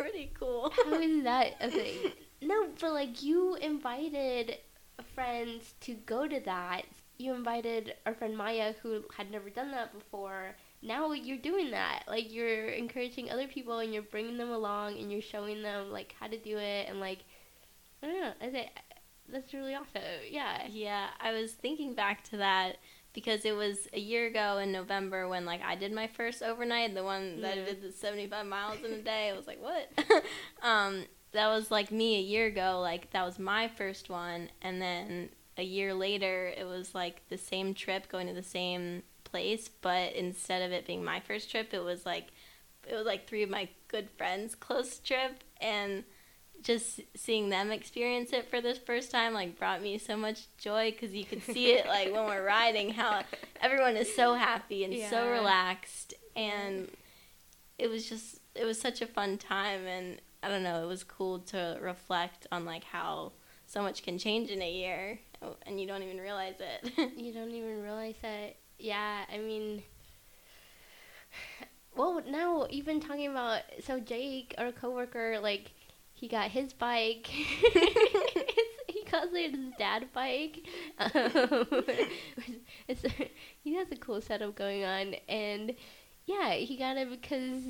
It's 0.00 0.10
pretty 0.10 0.30
cool. 0.38 0.72
How 0.84 0.94
is 0.94 1.24
that 1.24 1.54
a 1.60 1.70
thing? 1.70 2.12
No, 2.42 2.68
but 2.80 2.92
like 2.92 3.22
you 3.22 3.56
invited 3.56 4.58
friends 5.14 5.74
to 5.80 5.94
go 5.94 6.26
to 6.26 6.40
that. 6.40 6.82
You 7.18 7.34
invited 7.34 7.94
our 8.06 8.14
friend 8.14 8.36
Maya, 8.36 8.74
who 8.82 9.04
had 9.16 9.30
never 9.30 9.50
done 9.50 9.70
that 9.72 9.92
before. 9.92 10.56
Now 10.82 11.12
you're 11.12 11.36
doing 11.36 11.70
that. 11.72 12.04
Like 12.08 12.32
you're 12.32 12.68
encouraging 12.68 13.30
other 13.30 13.46
people, 13.46 13.78
and 13.78 13.92
you're 13.92 14.02
bringing 14.02 14.38
them 14.38 14.50
along, 14.50 14.98
and 14.98 15.12
you're 15.12 15.20
showing 15.20 15.62
them 15.62 15.90
like 15.92 16.14
how 16.18 16.28
to 16.28 16.38
do 16.38 16.56
it, 16.56 16.88
and 16.88 17.00
like 17.00 17.18
I 18.02 18.06
don't 18.06 18.20
know. 18.20 18.32
I 18.40 18.50
think 18.50 18.70
that's 19.28 19.52
really 19.52 19.74
awesome. 19.74 20.02
Yeah. 20.30 20.66
Yeah, 20.68 21.08
I 21.20 21.32
was 21.32 21.52
thinking 21.52 21.94
back 21.94 22.24
to 22.30 22.38
that 22.38 22.76
because 23.12 23.44
it 23.44 23.52
was 23.56 23.88
a 23.92 23.98
year 24.00 24.26
ago 24.26 24.58
in 24.58 24.72
November 24.72 25.28
when 25.28 25.44
like 25.44 25.62
I 25.62 25.74
did 25.76 25.92
my 25.92 26.06
first 26.06 26.42
overnight, 26.42 26.94
the 26.94 27.04
one 27.04 27.40
that 27.42 27.56
Yeah. 27.56 27.64
did 27.66 27.82
the 27.82 27.92
75 27.92 28.46
miles 28.46 28.84
in 28.84 28.92
a 28.92 29.02
day. 29.02 29.30
I 29.30 29.36
was 29.36 29.46
like, 29.46 29.60
"What?" 29.60 29.88
um 30.62 31.04
that 31.32 31.48
was 31.48 31.70
like 31.70 31.90
me 31.92 32.16
a 32.16 32.22
year 32.22 32.46
ago, 32.46 32.80
like 32.80 33.10
that 33.12 33.24
was 33.24 33.38
my 33.38 33.68
first 33.68 34.10
one 34.10 34.48
and 34.62 34.80
then 34.82 35.28
a 35.56 35.62
year 35.62 35.92
later 35.94 36.52
it 36.56 36.64
was 36.64 36.94
like 36.94 37.22
the 37.28 37.38
same 37.38 37.74
trip 37.74 38.08
going 38.08 38.26
to 38.26 38.32
the 38.34 38.42
same 38.42 39.02
place, 39.24 39.68
but 39.68 40.12
instead 40.14 40.62
of 40.62 40.72
it 40.72 40.86
being 40.86 41.04
my 41.04 41.20
first 41.20 41.50
trip, 41.50 41.72
it 41.72 41.84
was 41.84 42.04
like 42.06 42.28
it 42.88 42.94
was 42.94 43.06
like 43.06 43.28
three 43.28 43.42
of 43.42 43.50
my 43.50 43.68
good 43.88 44.08
friends 44.16 44.54
close 44.54 44.98
trip 44.98 45.44
and 45.60 46.02
just 46.62 47.00
seeing 47.16 47.48
them 47.48 47.70
experience 47.70 48.32
it 48.32 48.48
for 48.50 48.60
this 48.60 48.78
first 48.78 49.10
time 49.10 49.32
like 49.32 49.58
brought 49.58 49.82
me 49.82 49.96
so 49.98 50.16
much 50.16 50.42
joy 50.58 50.90
because 50.90 51.14
you 51.14 51.24
could 51.24 51.42
see 51.42 51.72
it 51.72 51.86
like 51.86 52.12
when 52.12 52.24
we're 52.24 52.44
riding 52.44 52.90
how 52.90 53.22
everyone 53.60 53.96
is 53.96 54.14
so 54.14 54.34
happy 54.34 54.84
and 54.84 54.94
so 55.08 55.30
relaxed 55.30 56.14
and 56.36 56.88
it 57.78 57.88
was 57.88 58.08
just 58.08 58.40
it 58.54 58.64
was 58.64 58.80
such 58.80 59.00
a 59.00 59.06
fun 59.06 59.38
time 59.38 59.86
and 59.86 60.20
i 60.42 60.48
don't 60.48 60.62
know 60.62 60.82
it 60.82 60.86
was 60.86 61.02
cool 61.02 61.38
to 61.38 61.78
reflect 61.80 62.46
on 62.52 62.64
like 62.64 62.84
how 62.84 63.32
so 63.66 63.80
much 63.80 64.02
can 64.02 64.18
change 64.18 64.50
in 64.50 64.60
a 64.60 64.70
year 64.70 65.18
and 65.66 65.80
you 65.80 65.86
don't 65.86 66.02
even 66.02 66.18
realize 66.18 66.56
it 66.60 66.92
You 67.16 67.32
don't 67.32 67.50
even 67.50 67.82
realize 67.82 68.16
that. 68.22 68.56
Yeah, 68.78 69.24
I 69.32 69.38
mean, 69.38 69.82
well, 71.96 72.22
now 72.26 72.66
even 72.70 73.00
talking 73.00 73.28
about 73.28 73.62
so 73.84 74.00
Jake, 74.00 74.54
our 74.58 74.72
coworker, 74.72 75.38
like 75.40 75.72
he 76.20 76.28
got 76.28 76.50
his 76.50 76.74
bike. 76.74 77.26
he 78.88 79.04
calls 79.10 79.30
it 79.32 79.52
his 79.52 79.72
dad 79.78 80.08
bike. 80.12 80.66
Um, 80.98 81.10
it's, 82.88 83.04
he 83.62 83.74
has 83.76 83.90
a 83.90 83.96
cool 83.96 84.20
setup 84.20 84.54
going 84.54 84.84
on, 84.84 85.14
and 85.30 85.74
yeah, 86.26 86.52
he 86.52 86.76
got 86.76 86.98
it 86.98 87.08
because 87.10 87.62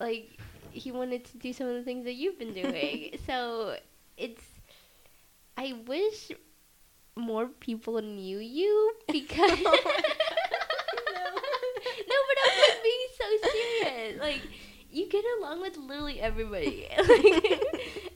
like 0.00 0.38
he 0.70 0.90
wanted 0.90 1.26
to 1.26 1.36
do 1.36 1.52
some 1.52 1.66
of 1.66 1.74
the 1.74 1.82
things 1.82 2.06
that 2.06 2.14
you've 2.14 2.38
been 2.38 2.54
doing. 2.54 3.18
so 3.26 3.76
it's. 4.16 4.42
I 5.58 5.74
wish 5.86 6.30
more 7.14 7.46
people 7.46 8.00
knew 8.00 8.38
you 8.38 8.94
because 9.08 9.60
no, 9.60 9.72
but 9.74 9.96
I'm 12.44 12.58
like 12.60 12.82
being 12.82 13.08
so 13.18 13.24
serious. 13.50 14.20
Like 14.20 14.40
you 14.90 15.08
get 15.08 15.24
along 15.38 15.60
with 15.60 15.76
literally 15.76 16.20
everybody, 16.20 16.86
like, 16.96 17.62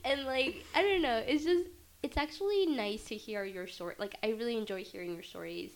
and 0.03 0.25
like 0.25 0.63
I 0.75 0.81
don't 0.81 1.01
know. 1.01 1.23
It's 1.25 1.43
just 1.43 1.67
it's 2.01 2.17
actually 2.17 2.65
nice 2.65 3.05
to 3.05 3.15
hear 3.15 3.43
your 3.43 3.67
story. 3.67 3.95
Like 3.97 4.15
I 4.23 4.29
really 4.29 4.57
enjoy 4.57 4.83
hearing 4.83 5.13
your 5.13 5.23
stories. 5.23 5.71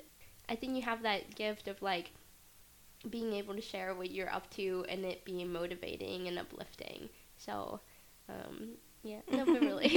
I 0.50 0.56
think 0.56 0.76
you 0.76 0.82
have 0.82 1.04
that 1.04 1.36
gift 1.36 1.68
of 1.68 1.82
like 1.82 2.12
being 3.10 3.34
able 3.34 3.56
to 3.56 3.62
share 3.62 3.94
what 3.94 4.12
you're 4.12 4.34
up 4.34 4.50
to 4.52 4.86
and 4.90 5.06
it 5.06 5.24
being 5.24 5.52
motivating 5.52 6.28
and 6.28 6.40
uplifting. 6.40 7.10
So, 7.38 7.80
um, 8.28 8.70
yeah, 9.04 9.20
no, 9.32 9.46
but 9.46 9.62
really, 9.62 9.88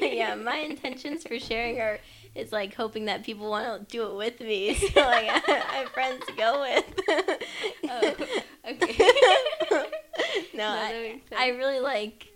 yeah, 0.00 0.34
my 0.34 0.56
intentions 0.70 1.24
for 1.24 1.38
sharing 1.38 1.80
are 1.80 1.98
is 2.34 2.50
like 2.50 2.74
hoping 2.74 3.04
that 3.04 3.22
people 3.22 3.50
want 3.50 3.88
to 3.88 3.96
do 3.96 4.06
it 4.08 4.14
with 4.16 4.40
me. 4.40 4.74
So 4.94 5.00
like 5.00 5.28
I, 5.28 5.42
I 5.46 5.76
have 5.76 5.88
friends 5.90 6.24
to 6.26 6.32
go 6.32 6.60
with. 6.60 6.84
Oh, 7.88 8.14
okay. 8.70 8.96
no, 9.70 9.86
No, 10.54 10.68
I. 10.68 11.20
I 11.36 11.48
really 11.48 11.80
like 11.80 12.28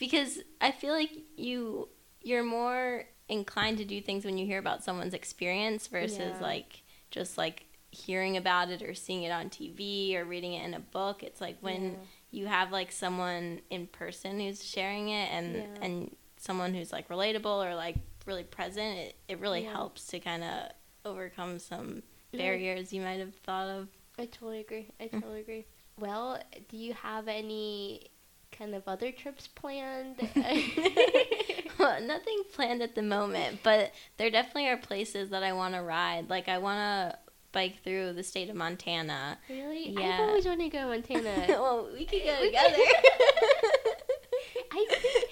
because 0.00 0.40
I 0.60 0.72
feel 0.72 0.92
like 0.94 1.12
you 1.36 1.88
you're 2.22 2.42
more 2.44 3.04
inclined 3.28 3.78
to 3.78 3.84
do 3.84 4.00
things 4.00 4.24
when 4.24 4.36
you 4.36 4.44
hear 4.44 4.58
about 4.58 4.82
someone's 4.82 5.14
experience 5.14 5.86
versus 5.86 6.36
Yeah. 6.40 6.42
like 6.42 6.82
just 7.12 7.38
like 7.38 7.66
hearing 7.92 8.36
about 8.36 8.70
it 8.70 8.82
or 8.82 8.94
seeing 8.94 9.22
it 9.22 9.30
on 9.30 9.48
TV 9.50 10.16
or 10.16 10.24
reading 10.24 10.52
it 10.54 10.64
in 10.64 10.74
a 10.74 10.80
book. 10.80 11.22
It's 11.22 11.40
like 11.40 11.56
when 11.60 11.92
Yeah. 11.92 11.96
you 12.32 12.46
have 12.46 12.72
like 12.72 12.90
someone 12.92 13.60
in 13.70 13.86
person 13.86 14.40
who's 14.40 14.64
sharing 14.64 15.10
it 15.10 15.30
and 15.30 15.54
Yeah. 15.56 15.66
and 15.84 16.16
someone 16.36 16.74
who's 16.74 16.92
like 16.92 17.08
relatable 17.08 17.64
or 17.64 17.74
like 17.74 17.96
really 18.26 18.44
present, 18.44 18.98
it, 18.98 19.16
it 19.28 19.38
really 19.38 19.62
helps 19.64 20.06
to 20.08 20.18
kind 20.20 20.42
of 20.44 20.70
overcome 21.04 21.58
some 21.58 22.02
barriers 22.32 22.92
you 22.92 23.00
might 23.00 23.18
have 23.20 23.34
thought 23.36 23.68
of. 23.68 23.88
I 24.18 24.26
totally 24.26 24.60
agree. 24.60 24.88
I 25.00 25.04
Mm. 25.04 25.20
totally 25.22 25.40
agree. 25.40 25.66
Well, 25.98 26.40
do 26.68 26.76
you 26.76 26.92
have 26.94 27.28
any 27.28 28.10
kind 28.56 28.74
of 28.74 28.82
other 28.86 29.12
trips 29.12 29.46
planned? 29.46 30.16
well, 31.78 32.00
nothing 32.02 32.42
planned 32.52 32.82
at 32.82 32.94
the 32.94 33.02
moment, 33.02 33.60
but 33.62 33.92
there 34.16 34.30
definitely 34.30 34.68
are 34.68 34.76
places 34.76 35.30
that 35.30 35.42
I 35.42 35.52
want 35.52 35.74
to 35.74 35.82
ride. 35.82 36.28
Like 36.30 36.48
I 36.48 36.58
want 36.58 36.78
to 36.78 37.18
bike 37.52 37.82
through 37.82 38.12
the 38.12 38.22
state 38.22 38.48
of 38.48 38.56
Montana. 38.56 39.38
really? 39.48 39.90
Yeah. 39.90 40.14
I've 40.14 40.20
always 40.20 40.46
wanted 40.46 40.70
to 40.70 40.76
go 40.76 40.78
to 40.78 40.86
Montana. 40.86 41.46
well, 41.48 41.88
we 41.92 42.04
could 42.04 42.22
go 42.22 42.44
together. 42.44 42.76
I 44.72 44.86
think 44.88 45.24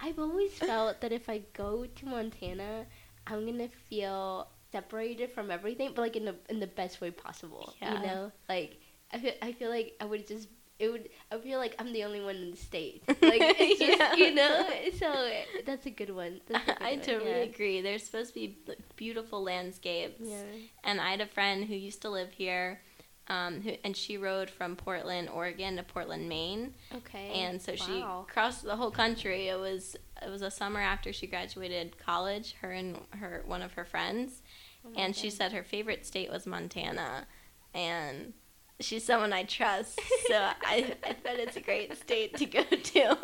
I've 0.00 0.18
always 0.18 0.52
felt 0.52 1.00
that 1.00 1.12
if 1.12 1.28
I 1.28 1.42
go 1.52 1.86
to 1.86 2.06
Montana, 2.06 2.86
I'm 3.26 3.44
gonna 3.44 3.68
feel 3.88 4.48
separated 4.72 5.32
from 5.32 5.50
everything, 5.50 5.92
but 5.94 6.02
like 6.02 6.16
in 6.16 6.24
the 6.24 6.36
in 6.48 6.60
the 6.60 6.66
best 6.66 7.00
way 7.00 7.10
possible. 7.10 7.74
Yeah. 7.80 8.00
You 8.00 8.06
know, 8.06 8.32
like 8.48 8.80
I 9.12 9.18
feel 9.18 9.32
I 9.42 9.52
feel 9.52 9.70
like 9.70 9.96
I 10.00 10.04
would 10.04 10.26
just 10.26 10.48
it 10.78 10.88
would 10.90 11.08
I 11.32 11.38
feel 11.38 11.58
like 11.58 11.74
I'm 11.78 11.92
the 11.92 12.04
only 12.04 12.20
one 12.22 12.36
in 12.36 12.50
the 12.50 12.56
state. 12.56 13.02
Like 13.08 13.40
it's 13.58 13.80
just 13.80 13.98
Yeah. 13.98 14.14
you 14.14 14.34
know. 14.34 14.66
So 14.98 15.30
that's 15.64 15.86
a 15.86 15.90
good 15.90 16.10
one. 16.10 16.40
A 16.50 16.52
good 16.66 16.76
I 16.80 16.90
one, 16.92 17.00
totally 17.00 17.30
yeah. 17.30 17.36
agree. 17.38 17.80
There's 17.80 18.02
supposed 18.04 18.34
to 18.34 18.40
be 18.40 18.58
beautiful 18.96 19.42
landscapes. 19.42 20.20
Yeah. 20.20 20.42
And 20.84 21.00
I 21.00 21.10
had 21.10 21.20
a 21.20 21.26
friend 21.26 21.64
who 21.64 21.74
used 21.74 22.02
to 22.02 22.10
live 22.10 22.30
here, 22.32 22.80
um, 23.28 23.60
who, 23.62 23.72
and 23.84 23.96
she 23.96 24.18
rode 24.18 24.50
from 24.50 24.76
Portland, 24.76 25.28
Oregon 25.30 25.76
to 25.76 25.82
Portland, 25.82 26.28
Maine. 26.28 26.74
Okay. 26.94 27.30
and 27.34 27.60
so 27.60 27.74
she 27.74 28.00
Wow. 28.00 28.26
crossed 28.28 28.62
the 28.62 28.76
whole 28.76 28.90
country. 28.92 29.48
It 29.48 29.58
was 29.58 29.96
it 30.22 30.30
was 30.30 30.42
a 30.42 30.50
summer 30.50 30.80
after 30.80 31.12
she 31.12 31.26
graduated 31.26 31.98
college. 31.98 32.54
Her 32.60 32.72
and 32.72 32.98
her 33.10 33.42
one 33.46 33.62
of 33.62 33.72
her 33.74 33.84
friends, 33.84 34.42
Oh 34.84 34.90
and 34.96 35.16
she 35.16 35.30
said 35.30 35.52
her 35.52 35.64
favorite 35.64 36.06
state 36.06 36.30
was 36.30 36.46
Montana, 36.46 37.26
and 37.74 38.32
she's 38.80 39.04
someone 39.04 39.32
I 39.32 39.44
trust. 39.44 39.98
So 40.28 40.34
I 40.34 40.94
I 41.04 41.16
bet 41.22 41.38
it's 41.38 41.56
a 41.56 41.60
great 41.60 41.96
state 41.96 42.36
to 42.36 42.46
go 42.46 42.62
to. 42.92 43.16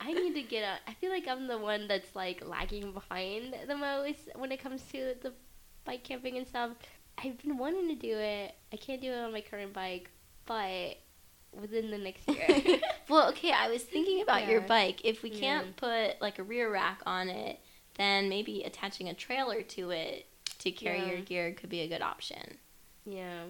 I 0.00 0.12
need 0.12 0.34
to 0.34 0.42
get 0.42 0.64
out. 0.64 0.78
I 0.86 0.94
feel 0.94 1.10
like 1.10 1.26
I'm 1.28 1.46
the 1.46 1.58
one 1.58 1.88
that's 1.88 2.14
like 2.14 2.46
lagging 2.46 2.92
behind 2.92 3.54
the 3.66 3.76
most 3.76 4.28
when 4.36 4.52
it 4.52 4.62
comes 4.62 4.82
to 4.92 5.14
the 5.22 5.32
bike 5.84 6.04
camping 6.04 6.36
and 6.36 6.46
stuff. 6.46 6.70
I've 7.22 7.38
been 7.42 7.56
wanting 7.58 7.88
to 7.88 7.94
do 7.94 8.16
it. 8.18 8.54
I 8.72 8.76
can't 8.76 9.00
do 9.00 9.10
it 9.12 9.18
on 9.18 9.32
my 9.32 9.40
current 9.40 9.72
bike, 9.72 10.10
but 10.44 10.96
within 11.58 11.90
the 11.90 11.96
next 11.98 12.28
year. 12.28 12.78
well, 13.08 13.28
okay, 13.30 13.52
I 13.52 13.70
was 13.70 13.82
thinking 13.82 14.20
about 14.20 14.46
your 14.48 14.60
bike. 14.60 15.00
If 15.04 15.22
we 15.22 15.30
can't 15.30 15.74
put 15.76 16.20
like 16.20 16.38
a 16.38 16.42
rear 16.42 16.70
rack 16.70 17.00
on 17.06 17.28
it, 17.30 17.58
then 17.96 18.28
maybe 18.28 18.62
attaching 18.64 19.08
a 19.08 19.14
trailer 19.14 19.62
to 19.62 19.90
it 19.90 20.26
to 20.58 20.70
carry 20.70 20.98
Yeah. 20.98 21.06
your 21.12 21.20
gear 21.20 21.52
could 21.52 21.70
be 21.70 21.80
a 21.80 21.88
good 21.88 22.02
option. 22.02 22.58
yeah. 23.06 23.44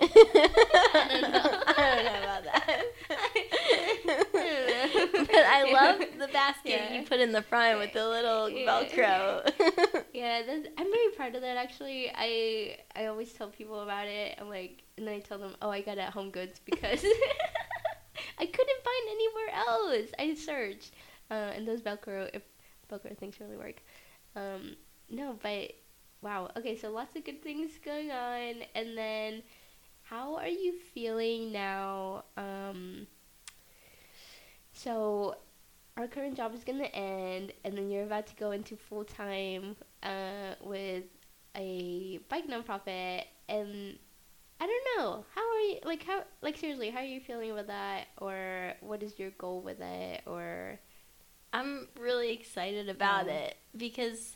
I 0.00 1.06
don't 1.10 1.32
know. 1.32 1.62
I 1.66 1.94
don't 1.94 2.04
know 2.04 2.22
about 2.22 2.44
that. 2.44 2.82
I 3.10 5.06
but 5.12 5.34
I 5.34 5.72
love 5.72 5.98
the 6.18 6.28
basket 6.28 6.70
Yeah. 6.70 6.94
you 6.94 7.06
put 7.06 7.20
in 7.20 7.32
the 7.32 7.42
front 7.42 7.78
with 7.78 7.92
the 7.92 8.06
little 8.08 8.48
Yeah. 8.48 8.66
Velcro. 8.66 10.04
Yeah, 10.12 10.40
I'm 10.78 10.86
very 10.90 11.08
proud 11.14 11.34
of 11.34 11.42
that. 11.42 11.56
Actually, 11.58 12.10
I 12.14 12.78
I 12.94 13.06
always 13.06 13.32
tell 13.34 13.48
people 13.48 13.80
about 13.82 14.06
it. 14.06 14.36
I'm 14.40 14.48
like, 14.48 14.82
and 14.96 15.06
then 15.06 15.14
I 15.14 15.20
tell 15.20 15.38
them, 15.38 15.54
oh, 15.60 15.68
I 15.70 15.82
got 15.82 15.98
it 15.98 16.00
at 16.00 16.12
Home 16.14 16.30
Goods 16.30 16.58
because 16.64 17.04
I 18.38 18.46
couldn't 18.46 18.82
find 18.84 19.08
anywhere 19.10 19.50
else. 19.68 20.10
I 20.18 20.34
searched, 20.34 20.92
uh, 21.30 21.52
and 21.54 21.66
those 21.68 21.82
Velcro, 21.82 22.30
if 22.32 22.42
Velcro 22.90 23.16
things 23.18 23.38
really 23.40 23.56
work. 23.56 23.82
Um, 24.34 24.76
no, 25.10 25.38
but 25.42 25.72
wow. 26.22 26.50
Okay, 26.56 26.76
so 26.76 26.90
lots 26.90 27.14
of 27.16 27.24
good 27.24 27.42
things 27.42 27.72
going 27.84 28.10
on, 28.10 28.54
and 28.74 28.96
then 28.96 29.42
how 30.08 30.36
are 30.36 30.48
you 30.48 30.74
feeling 30.94 31.52
now? 31.52 32.24
Um, 32.36 33.06
so 34.72 35.36
our 35.96 36.06
current 36.06 36.36
job 36.36 36.54
is 36.54 36.64
gonna 36.64 36.84
end, 36.84 37.52
and 37.64 37.76
then 37.76 37.90
you're 37.90 38.04
about 38.04 38.26
to 38.28 38.36
go 38.36 38.50
into 38.50 38.76
full 38.76 39.04
time 39.04 39.76
uh, 40.02 40.54
with 40.62 41.04
a 41.56 42.18
bike 42.28 42.46
nonprofit, 42.48 43.24
and 43.48 43.98
I 44.60 44.66
don't 44.66 44.86
know 44.98 45.24
how 45.34 45.40
are 45.40 45.60
you 45.60 45.78
like 45.84 46.04
how 46.04 46.22
like 46.42 46.56
seriously 46.56 46.90
how 46.90 47.00
are 47.00 47.04
you 47.04 47.20
feeling 47.20 47.54
with 47.54 47.66
that, 47.68 48.06
or 48.18 48.74
what 48.80 49.02
is 49.02 49.18
your 49.18 49.30
goal 49.30 49.60
with 49.62 49.80
it, 49.80 50.22
or 50.26 50.78
I'm 51.52 51.88
really 51.98 52.32
excited 52.32 52.88
about 52.88 53.26
Yeah. 53.26 53.32
it 53.32 53.56
because 53.76 54.35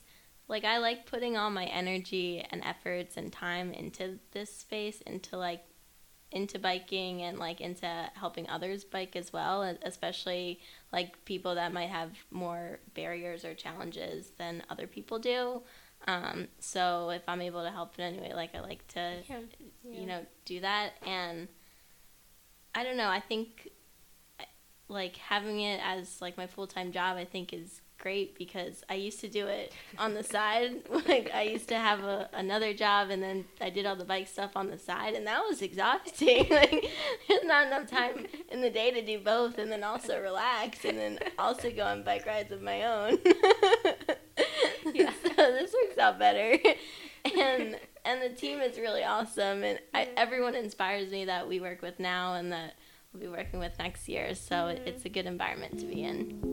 like 0.50 0.64
I 0.64 0.78
like 0.78 1.06
putting 1.06 1.36
all 1.36 1.48
my 1.48 1.66
energy 1.66 2.44
and 2.50 2.62
efforts 2.64 3.16
and 3.16 3.32
time 3.32 3.72
into 3.72 4.18
this 4.32 4.52
space 4.52 5.00
into 5.02 5.36
like 5.36 5.62
into 6.32 6.58
biking 6.58 7.22
and 7.22 7.38
like 7.38 7.60
into 7.60 7.86
helping 8.14 8.48
others 8.48 8.84
bike 8.84 9.14
as 9.14 9.32
well 9.32 9.62
especially 9.82 10.60
like 10.92 11.24
people 11.24 11.54
that 11.54 11.72
might 11.72 11.88
have 11.88 12.10
more 12.32 12.80
barriers 12.94 13.44
or 13.44 13.54
challenges 13.54 14.30
than 14.38 14.62
other 14.68 14.86
people 14.86 15.18
do. 15.18 15.62
Um, 16.06 16.48
so 16.58 17.10
if 17.10 17.22
i'm 17.28 17.42
able 17.42 17.62
to 17.62 17.70
help 17.70 17.98
in 17.98 18.04
any 18.04 18.20
way 18.20 18.32
like 18.34 18.54
i 18.54 18.60
like 18.60 18.86
to 18.88 19.16
yeah, 19.28 19.38
you 19.84 20.06
know 20.06 20.20
do 20.46 20.60
that. 20.60 20.92
And 21.06 21.46
i 22.74 22.82
don't 22.82 22.96
know 22.96 23.08
i 23.08 23.20
think 23.20 23.68
like 24.88 25.16
having 25.16 25.60
it 25.60 25.80
as 25.84 26.20
like 26.20 26.36
my 26.36 26.46
full-time 26.46 26.90
job 26.90 27.16
i 27.16 27.24
think 27.24 27.52
is 27.52 27.82
great 28.00 28.36
because 28.36 28.82
i 28.88 28.94
used 28.94 29.20
to 29.20 29.28
do 29.28 29.46
it 29.46 29.72
on 29.98 30.14
the 30.14 30.24
side. 30.24 30.82
Like 31.10 31.30
i 31.34 31.42
used 31.42 31.68
to 31.68 31.76
have 31.76 32.00
a, 32.00 32.28
another 32.32 32.72
job 32.72 33.10
and 33.10 33.22
then 33.22 33.44
i 33.60 33.70
did 33.70 33.86
all 33.86 33.96
the 33.96 34.04
bike 34.04 34.28
stuff 34.28 34.52
on 34.54 34.68
the 34.68 34.78
side 34.78 35.14
and 35.14 35.26
that 35.26 35.42
was 35.48 35.62
exhausting. 35.62 36.46
Like 36.50 36.90
there's 37.28 37.44
not 37.44 37.66
enough 37.66 37.88
time 37.88 38.26
in 38.50 38.60
the 38.60 38.70
day 38.70 38.90
to 38.90 39.04
do 39.04 39.18
both 39.18 39.58
and 39.58 39.70
then 39.70 39.82
also 39.84 40.20
relax 40.20 40.84
and 40.84 40.98
then 40.98 41.18
also 41.38 41.70
go 41.70 41.84
on 41.84 42.02
bike 42.02 42.26
rides 42.26 42.52
of 42.52 42.62
my 42.62 42.84
own. 42.84 43.18
Yeah. 44.94 45.12
so 45.22 45.34
this 45.36 45.72
works 45.72 45.98
out 45.98 46.18
better. 46.18 46.58
And 47.24 47.78
and 48.04 48.22
the 48.22 48.34
team 48.34 48.60
is 48.60 48.78
really 48.78 49.04
awesome 49.04 49.62
and 49.62 49.78
I, 49.92 50.08
everyone 50.16 50.54
inspires 50.54 51.10
me 51.10 51.26
that 51.26 51.48
we 51.48 51.60
work 51.60 51.82
with 51.82 52.00
now 52.00 52.34
and 52.34 52.52
that 52.52 52.74
we'll 53.12 53.22
be 53.22 53.28
working 53.28 53.60
with 53.60 53.78
next 53.78 54.08
year. 54.08 54.34
So 54.34 54.68
it, 54.68 54.78
mm-hmm. 54.78 54.88
it's 54.88 55.04
a 55.04 55.08
good 55.08 55.26
environment 55.26 55.78
to 55.80 55.86
be 55.86 56.02
in 56.02 56.49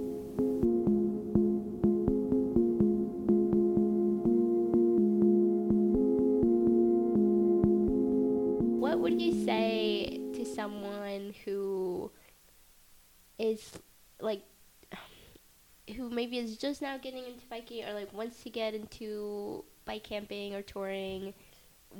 is 13.47 13.71
like 14.21 14.43
who 15.95 16.09
maybe 16.09 16.37
is 16.37 16.57
just 16.57 16.81
now 16.81 16.97
getting 16.97 17.25
into 17.25 17.45
biking 17.49 17.83
or 17.85 17.93
like 17.93 18.13
wants 18.13 18.43
to 18.43 18.49
get 18.49 18.73
into 18.73 19.63
bike 19.85 20.03
camping 20.03 20.53
or 20.53 20.61
touring? 20.61 21.33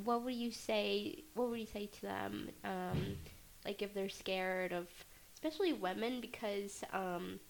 What 0.04 0.22
would 0.24 0.34
you 0.34 0.52
say 0.52 1.24
what 1.34 1.48
would 1.50 1.60
you 1.60 1.66
say 1.66 1.86
to 1.86 2.02
them? 2.02 2.50
Um, 2.64 3.16
like 3.64 3.82
if 3.82 3.94
they're 3.94 4.08
scared 4.08 4.72
of 4.72 4.88
especially 5.34 5.72
women 5.72 6.20
because 6.20 6.82
um, 6.92 7.40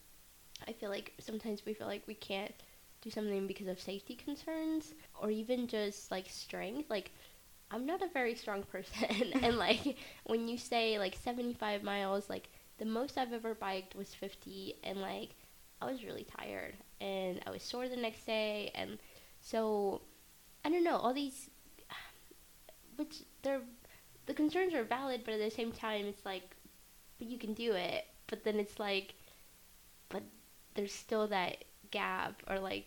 I 0.67 0.73
feel 0.73 0.89
like 0.89 1.13
sometimes 1.19 1.65
we 1.65 1.73
feel 1.73 1.87
like 1.87 2.03
we 2.07 2.15
can't 2.15 2.53
do 3.01 3.09
something 3.09 3.47
because 3.47 3.67
of 3.67 3.79
safety 3.79 4.15
concerns 4.15 4.93
or 5.21 5.29
even 5.31 5.67
just 5.67 6.11
like 6.11 6.29
strength 6.29 6.89
like 6.89 7.11
I'm 7.71 7.85
not 7.85 8.01
a 8.01 8.07
very 8.07 8.35
strong 8.35 8.63
person, 8.71 9.33
and 9.43 9.57
like 9.57 9.97
when 10.25 10.47
you 10.47 10.57
say 10.57 10.97
like 10.99 11.15
75 11.15 11.83
miles, 11.83 12.29
like 12.29 12.49
the 12.79 12.85
most 12.85 13.17
I've 13.17 13.33
ever 13.33 13.53
biked 13.53 13.95
was 13.95 14.13
50, 14.13 14.75
and 14.83 15.01
like 15.01 15.35
I 15.81 15.85
was 15.85 16.03
really 16.03 16.25
tired, 16.25 16.75
and 16.99 17.39
I 17.45 17.51
was 17.51 17.61
sore 17.61 17.87
the 17.87 17.95
next 17.95 18.25
day, 18.25 18.71
and 18.73 18.97
so 19.41 20.01
I 20.65 20.69
don't 20.69 20.83
know 20.83 20.97
all 20.97 21.13
these, 21.13 21.49
which 22.95 23.23
they're 23.43 23.61
the 24.25 24.33
concerns 24.33 24.73
are 24.73 24.83
valid, 24.83 25.21
but 25.25 25.33
at 25.33 25.39
the 25.39 25.49
same 25.49 25.71
time 25.71 26.05
it's 26.05 26.25
like, 26.25 26.55
but 27.17 27.27
you 27.27 27.37
can 27.37 27.53
do 27.53 27.73
it, 27.73 28.05
but 28.27 28.43
then 28.43 28.59
it's 28.59 28.79
like, 28.79 29.15
but 30.07 30.23
there's 30.75 30.93
still 30.93 31.27
that 31.27 31.65
gap 31.91 32.41
or 32.47 32.59
like 32.59 32.85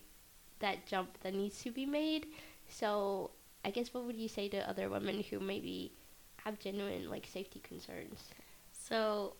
that 0.59 0.87
jump 0.87 1.17
that 1.21 1.33
needs 1.33 1.61
to 1.63 1.71
be 1.71 1.85
made, 1.85 2.27
so 2.67 3.31
I 3.65 3.71
guess 3.71 3.93
what 3.93 4.05
would 4.05 4.17
you 4.17 4.27
say 4.27 4.49
to 4.49 4.69
other 4.69 4.89
women 4.89 5.23
who 5.29 5.39
maybe 5.39 5.93
have 6.43 6.59
genuine 6.59 7.09
like 7.09 7.27
safety 7.27 7.59
concerns? 7.59 8.23
So 8.71 9.35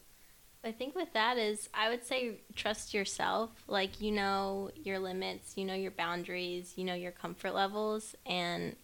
I 0.63 0.71
think 0.71 0.95
with 0.95 1.11
that 1.13 1.37
is 1.37 1.69
I 1.73 1.89
would 1.89 2.05
say 2.05 2.41
trust 2.55 2.93
yourself. 2.93 3.49
Like 3.67 3.99
you 4.01 4.11
know 4.11 4.71
your 4.83 4.99
limits, 4.99 5.57
you 5.57 5.65
know 5.65 5.73
your 5.73 5.91
boundaries, 5.91 6.73
you 6.77 6.85
know 6.85 6.93
your 6.93 7.11
comfort 7.11 7.53
levels 7.53 8.15
and 8.25 8.75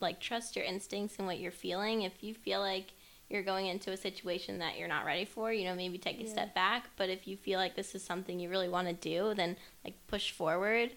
like 0.00 0.18
trust 0.20 0.56
your 0.56 0.64
instincts 0.64 1.16
and 1.18 1.26
what 1.26 1.38
you're 1.38 1.50
feeling. 1.52 2.02
If 2.02 2.22
you 2.24 2.34
feel 2.34 2.60
like 2.60 2.86
you're 3.28 3.42
going 3.42 3.66
into 3.66 3.92
a 3.92 3.96
situation 3.96 4.58
that 4.58 4.76
you're 4.78 4.88
not 4.88 5.04
ready 5.04 5.24
for, 5.24 5.52
you 5.52 5.64
know, 5.64 5.74
maybe 5.74 5.98
take 5.98 6.18
a 6.20 6.24
Yeah. 6.24 6.30
step 6.32 6.54
back, 6.54 6.88
but 6.96 7.10
if 7.10 7.28
you 7.28 7.36
feel 7.36 7.60
like 7.60 7.76
this 7.76 7.94
is 7.94 8.02
something 8.02 8.40
you 8.40 8.48
really 8.48 8.68
want 8.68 8.88
to 8.88 8.94
do, 8.94 9.34
then 9.34 9.56
like 9.84 9.94
push 10.06 10.32
forward 10.32 10.90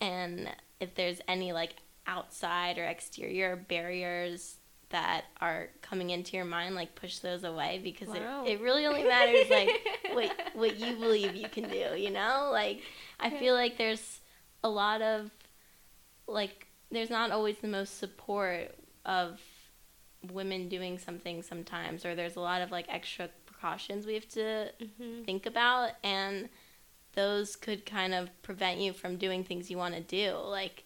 and 0.00 0.50
if 0.80 0.94
there's 0.94 1.20
any 1.28 1.52
like 1.52 1.74
outside 2.06 2.78
or 2.78 2.84
exterior 2.84 3.54
barriers 3.56 4.56
that 4.90 5.24
are 5.40 5.68
coming 5.82 6.10
into 6.10 6.36
your 6.36 6.44
mind 6.44 6.74
like 6.74 6.94
push 6.94 7.18
those 7.20 7.44
away 7.44 7.80
because 7.82 8.08
Wow. 8.08 8.44
it, 8.44 8.52
it 8.52 8.60
really 8.60 8.86
only 8.86 9.04
matters 9.04 9.48
like 9.50 9.70
what 10.12 10.30
what 10.54 10.76
you 10.76 10.96
believe 10.96 11.34
you 11.34 11.48
can 11.48 11.68
do. 11.68 11.96
You 11.96 12.10
know, 12.10 12.50
like 12.52 12.82
I 13.18 13.30
feel 13.30 13.54
like 13.54 13.78
there's 13.78 14.20
a 14.62 14.68
lot 14.68 15.00
of 15.02 15.30
like 16.26 16.66
there's 16.90 17.10
not 17.10 17.30
always 17.30 17.56
the 17.58 17.68
most 17.68 17.98
support 17.98 18.74
of 19.04 19.40
women 20.32 20.68
doing 20.68 20.98
something 20.98 21.42
sometimes, 21.42 22.04
or 22.04 22.14
there's 22.14 22.36
a 22.36 22.40
lot 22.40 22.60
of 22.62 22.70
like 22.70 22.86
extra 22.88 23.28
precautions 23.46 24.06
we 24.06 24.14
have 24.14 24.28
to 24.30 24.72
Mhm. 24.80 25.24
think 25.24 25.46
about, 25.46 25.92
and 26.02 26.48
those 27.14 27.56
could 27.56 27.86
kind 27.86 28.12
of 28.14 28.28
prevent 28.42 28.80
you 28.80 28.92
from 28.92 29.16
doing 29.16 29.44
things 29.44 29.70
you 29.70 29.76
want 29.78 29.94
to 29.94 30.00
do. 30.00 30.36
Like, 30.36 30.84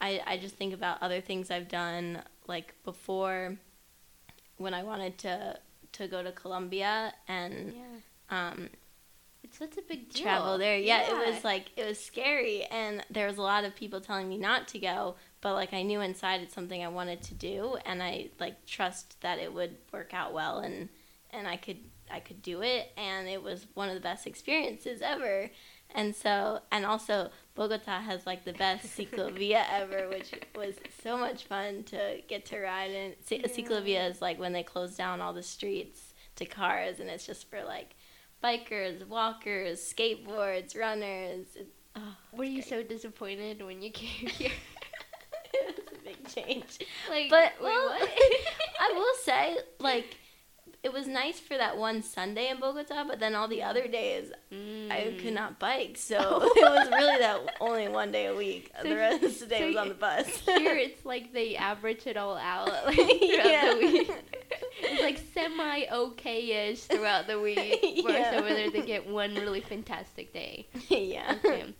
I 0.00 0.20
I 0.26 0.36
just 0.38 0.56
think 0.56 0.72
about 0.74 1.02
other 1.02 1.20
things 1.20 1.50
I've 1.50 1.68
done 1.68 2.22
like 2.48 2.74
before 2.84 3.56
when 4.56 4.74
I 4.74 4.82
wanted 4.82 5.18
to 5.18 5.58
to 5.92 6.08
go 6.08 6.22
to 6.22 6.32
Colombia 6.32 7.14
and 7.28 7.72
Yeah. 7.74 8.48
um, 8.50 8.68
It's 9.44 9.56
such 9.58 9.78
a 9.78 9.82
big 9.82 10.10
deal. 10.12 10.22
travel 10.22 10.58
there. 10.58 10.76
Yeah, 10.76 11.02
it 11.10 11.32
was 11.34 11.44
like 11.44 11.70
it 11.76 11.84
was 11.86 11.98
scary, 12.02 12.64
and 12.64 13.04
there 13.10 13.26
was 13.26 13.38
a 13.38 13.42
lot 13.42 13.64
of 13.64 13.74
people 13.76 14.00
telling 14.00 14.28
me 14.28 14.36
not 14.36 14.68
to 14.68 14.78
go. 14.78 15.14
But 15.40 15.54
like 15.54 15.72
I 15.72 15.82
knew 15.82 16.00
inside 16.00 16.40
it's 16.42 16.54
something 16.54 16.82
I 16.84 16.88
wanted 16.88 17.22
to 17.22 17.34
do, 17.34 17.76
and 17.86 18.02
I 18.02 18.30
like 18.40 18.66
trust 18.66 19.20
that 19.20 19.38
it 19.38 19.52
would 19.54 19.76
work 19.92 20.12
out 20.12 20.32
well, 20.32 20.58
and 20.58 20.88
and 21.30 21.46
I 21.46 21.56
could 21.56 21.78
I 22.10 22.20
could 22.20 22.42
do 22.42 22.62
it, 22.62 22.90
and 22.96 23.28
it 23.28 23.42
was 23.42 23.66
one 23.74 23.88
of 23.88 23.94
the 23.94 24.00
best 24.00 24.26
experiences 24.26 25.00
ever. 25.02 25.50
And 25.94 26.14
so, 26.14 26.60
and 26.70 26.84
also 26.84 27.30
Bogota 27.58 28.00
has 28.00 28.24
like 28.24 28.44
the 28.44 28.52
best 28.54 28.86
ciclovia 28.96 29.64
ever, 29.70 30.08
which 30.08 30.30
was 30.56 30.76
so 31.02 31.18
much 31.18 31.44
fun 31.44 31.82
to 31.84 32.18
get 32.28 32.46
to 32.46 32.60
ride 32.60 32.92
in. 32.92 33.14
C- 33.26 33.40
Yeah. 33.40 33.48
Ciclovia 33.48 34.10
is 34.10 34.22
like 34.22 34.38
when 34.38 34.52
they 34.52 34.62
close 34.62 34.96
down 34.96 35.20
all 35.20 35.32
the 35.34 35.42
streets 35.42 36.14
to 36.36 36.46
cars, 36.46 37.00
and 37.00 37.10
it's 37.10 37.26
just 37.26 37.50
for 37.50 37.62
like 37.64 37.96
bikers, 38.42 39.06
walkers, 39.08 39.80
skateboards, 39.80 40.78
runners. 40.78 41.46
It, 41.56 41.66
oh, 41.96 42.16
Were 42.32 42.44
you 42.44 42.62
great. 42.62 42.68
so 42.68 42.82
disappointed 42.84 43.60
when 43.62 43.82
you 43.82 43.90
came 43.90 44.28
here? 44.38 44.52
it 45.52 45.76
was 45.76 45.98
a 45.98 46.04
big 46.04 46.28
change. 46.28 46.78
like, 47.10 47.28
But 47.28 47.54
well? 47.60 47.90
I 48.80 48.92
will 48.94 49.14
say, 49.24 49.56
like, 49.80 50.16
it 50.82 50.92
was 50.92 51.06
nice 51.08 51.40
for 51.40 51.56
that 51.56 51.76
one 51.76 52.02
Sunday 52.02 52.48
in 52.50 52.60
Bogota, 52.60 53.04
but 53.04 53.18
then 53.18 53.34
all 53.34 53.48
the 53.48 53.62
other 53.62 53.88
days 53.88 54.30
I 54.52 55.14
could 55.18 55.30
Mm. 55.30 55.32
not 55.32 55.58
bike, 55.58 55.96
so 55.96 56.16
it 56.56 56.62
was 56.62 56.88
really 56.90 57.18
that 57.18 57.56
only 57.60 57.88
one 57.88 58.12
day 58.12 58.26
a 58.26 58.34
week. 58.34 58.70
So 58.82 58.88
the 58.88 58.94
rest 58.96 59.22
of 59.24 59.38
the 59.40 59.46
day 59.54 59.58
so 59.60 59.66
was 59.68 59.76
on 59.76 59.88
the 59.88 59.94
bus. 59.94 60.26
Here 60.46 60.76
it's 60.76 61.04
like 61.04 61.32
they 61.32 61.56
average 61.56 62.06
it 62.06 62.16
all 62.16 62.36
out 62.36 62.68
like, 62.86 62.96
throughout 62.96 63.18
Yeah. 63.18 63.74
the 63.74 63.78
week. 63.80 64.10
It's 64.80 65.02
like 65.02 65.20
semi 65.34 65.86
okay 65.92 66.70
ish 66.70 66.82
throughout 66.82 67.26
the 67.26 67.40
week. 67.40 68.04
Whereas 68.04 68.32
Yeah. 68.32 68.38
over 68.38 68.48
there 68.48 68.70
they 68.70 68.82
get 68.82 69.08
one 69.08 69.34
really 69.34 69.60
fantastic 69.60 70.32
day. 70.32 70.68
yeah. 70.88 71.34
Okay. 71.44 71.74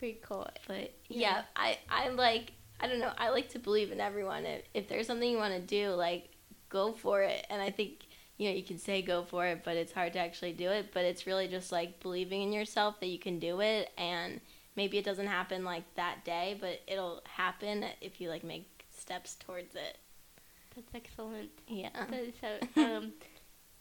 Very 0.00 0.18
cool. 0.26 0.48
But 0.66 0.92
Yeah. 1.08 1.20
yeah, 1.20 1.42
I 1.54 1.78
I 1.88 2.08
like 2.08 2.50
I 2.80 2.88
don't 2.88 2.98
know. 2.98 3.12
I 3.16 3.28
like 3.28 3.50
to 3.50 3.60
believe 3.60 3.92
in 3.92 4.00
everyone. 4.00 4.44
If 4.46 4.62
if 4.74 4.88
there's 4.88 5.06
something 5.06 5.30
you 5.30 5.36
want 5.38 5.54
to 5.54 5.60
do, 5.60 5.90
like 5.90 6.30
go 6.68 6.92
for 6.92 7.22
it. 7.22 7.46
And 7.48 7.62
I 7.62 7.70
think 7.70 8.00
you 8.42 8.50
know 8.50 8.56
you 8.56 8.62
can 8.62 8.78
say 8.78 9.02
go 9.02 9.22
for 9.22 9.46
it, 9.46 9.62
but 9.64 9.76
it's 9.76 9.92
hard 9.92 10.12
to 10.14 10.18
actually 10.18 10.52
do 10.52 10.70
it. 10.70 10.90
But 10.92 11.04
it's 11.04 11.26
really 11.26 11.48
just 11.48 11.70
like 11.70 12.00
believing 12.00 12.42
in 12.42 12.52
yourself 12.52 12.98
that 13.00 13.06
you 13.06 13.18
can 13.18 13.38
do 13.38 13.60
it, 13.60 13.90
and 13.96 14.40
maybe 14.76 14.98
it 14.98 15.04
doesn't 15.04 15.26
happen 15.26 15.64
like 15.64 15.84
that 15.94 16.24
day, 16.24 16.56
but 16.60 16.80
it'll 16.86 17.22
happen 17.24 17.84
if 18.00 18.20
you 18.20 18.28
like 18.28 18.42
make 18.44 18.84
steps 18.90 19.36
towards 19.36 19.74
it. 19.74 19.98
That's 20.74 20.94
excellent. 20.94 21.50
Yeah. 21.68 21.90
Is 22.12 22.34
so, 22.40 22.82
um, 22.82 23.12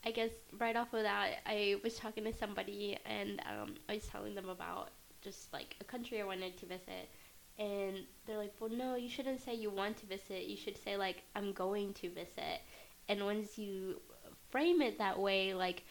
I 0.06 0.12
guess 0.12 0.32
right 0.60 0.76
off 0.76 0.94
of 0.94 1.04
that, 1.04 1.38
I 1.46 1.78
was 1.84 1.96
talking 1.96 2.24
to 2.26 2.34
somebody 2.34 2.98
and 3.06 3.42
um, 3.48 3.76
I 3.90 3.96
was 3.96 4.08
telling 4.08 4.36
them 4.36 4.50
about 4.50 4.90
just 5.22 5.54
like 5.54 5.76
a 5.80 5.84
country 5.84 6.22
I 6.22 6.26
wanted 6.26 6.58
to 6.58 6.66
visit. 6.66 7.10
And 7.58 7.98
they're 8.26 8.38
like, 8.38 8.54
well, 8.60 8.70
no, 8.70 8.96
you 8.96 9.10
shouldn't 9.10 9.44
say 9.44 9.54
you 9.54 9.70
want 9.70 9.98
to 9.98 10.06
visit. 10.06 10.46
You 10.46 10.58
should 10.58 10.78
say, 10.78 10.98
like, 10.98 11.22
I'm 11.36 11.52
going 11.54 11.94
to 11.96 12.10
visit. 12.10 12.62
And 13.08 13.24
once 13.24 13.58
you 13.58 14.02
frame 14.52 14.82
it 14.82 14.98
that 15.00 15.20
way, 15.20 15.54
like, 15.54 15.84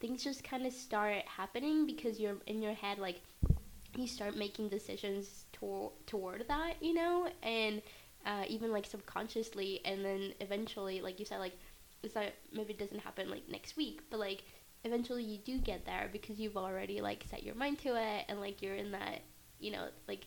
things 0.00 0.24
just 0.24 0.44
kind 0.44 0.66
of 0.66 0.72
start 0.72 1.24
happening 1.26 1.86
because 1.86 2.18
you're 2.18 2.36
in 2.46 2.62
your 2.62 2.74
head, 2.74 2.98
like, 2.98 3.20
you 3.96 4.06
start 4.06 4.36
making 4.36 4.68
decisions 4.68 5.44
to- 5.52 5.92
toward 6.06 6.46
that, 6.48 6.74
you 6.82 6.94
know? 6.94 7.28
And 7.42 7.82
uh, 8.24 8.44
even 8.48 8.70
like 8.72 8.86
subconsciously, 8.86 9.80
and 9.84 10.04
then 10.04 10.32
eventually, 10.40 11.00
like 11.00 11.18
you 11.18 11.24
said, 11.26 11.38
like 11.38 11.58
it's 12.02 12.14
not 12.14 12.26
maybe 12.52 12.72
it 12.72 12.78
doesn't 12.78 13.00
happen 13.00 13.30
like 13.30 13.48
next 13.48 13.76
week, 13.76 14.00
but 14.10 14.20
like 14.20 14.44
eventually 14.84 15.24
you 15.24 15.38
do 15.38 15.58
get 15.58 15.84
there 15.84 16.08
because 16.12 16.38
you've 16.38 16.56
already 16.56 17.00
like 17.00 17.24
set 17.28 17.42
your 17.42 17.54
mind 17.54 17.78
to 17.80 17.96
it, 17.96 18.24
and 18.28 18.40
like 18.40 18.62
you're 18.62 18.76
in 18.76 18.92
that, 18.92 19.22
you 19.58 19.72
know, 19.72 19.88
like 20.08 20.26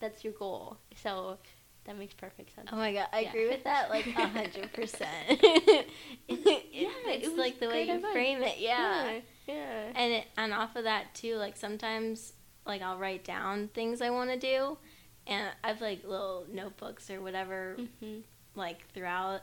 that's 0.00 0.22
your 0.24 0.32
goal. 0.34 0.78
So 1.02 1.38
that 1.84 1.98
makes 1.98 2.14
perfect 2.14 2.54
sense. 2.54 2.68
Oh 2.72 2.76
my 2.76 2.92
god, 2.92 3.08
I 3.12 3.20
Yeah. 3.20 3.28
agree 3.30 3.48
with 3.48 3.64
that 3.64 3.90
like 3.90 4.06
a 4.16 4.26
hundred 4.26 4.72
percent. 4.72 5.08
Yeah, 6.28 6.88
It's 7.06 7.28
was 7.28 7.38
like 7.38 7.60
the 7.60 7.68
way 7.68 7.84
you 7.86 7.94
advice. 7.94 8.12
frame 8.12 8.42
it, 8.42 8.58
yeah. 8.58 9.12
yeah, 9.12 9.20
yeah. 9.46 9.82
And 9.94 10.12
it, 10.14 10.24
and 10.36 10.52
off 10.52 10.74
of 10.76 10.84
that 10.84 11.14
too, 11.14 11.36
like 11.36 11.56
sometimes 11.56 12.32
like 12.66 12.82
I'll 12.82 12.98
write 12.98 13.24
down 13.24 13.68
things 13.68 14.00
I 14.00 14.10
want 14.10 14.30
to 14.30 14.38
do, 14.38 14.78
and 15.26 15.48
I've 15.62 15.80
like 15.80 16.02
little 16.04 16.46
notebooks 16.52 17.10
or 17.10 17.20
whatever 17.20 17.76
hmm 18.00 18.18
like 18.56 18.88
throughout, 18.92 19.40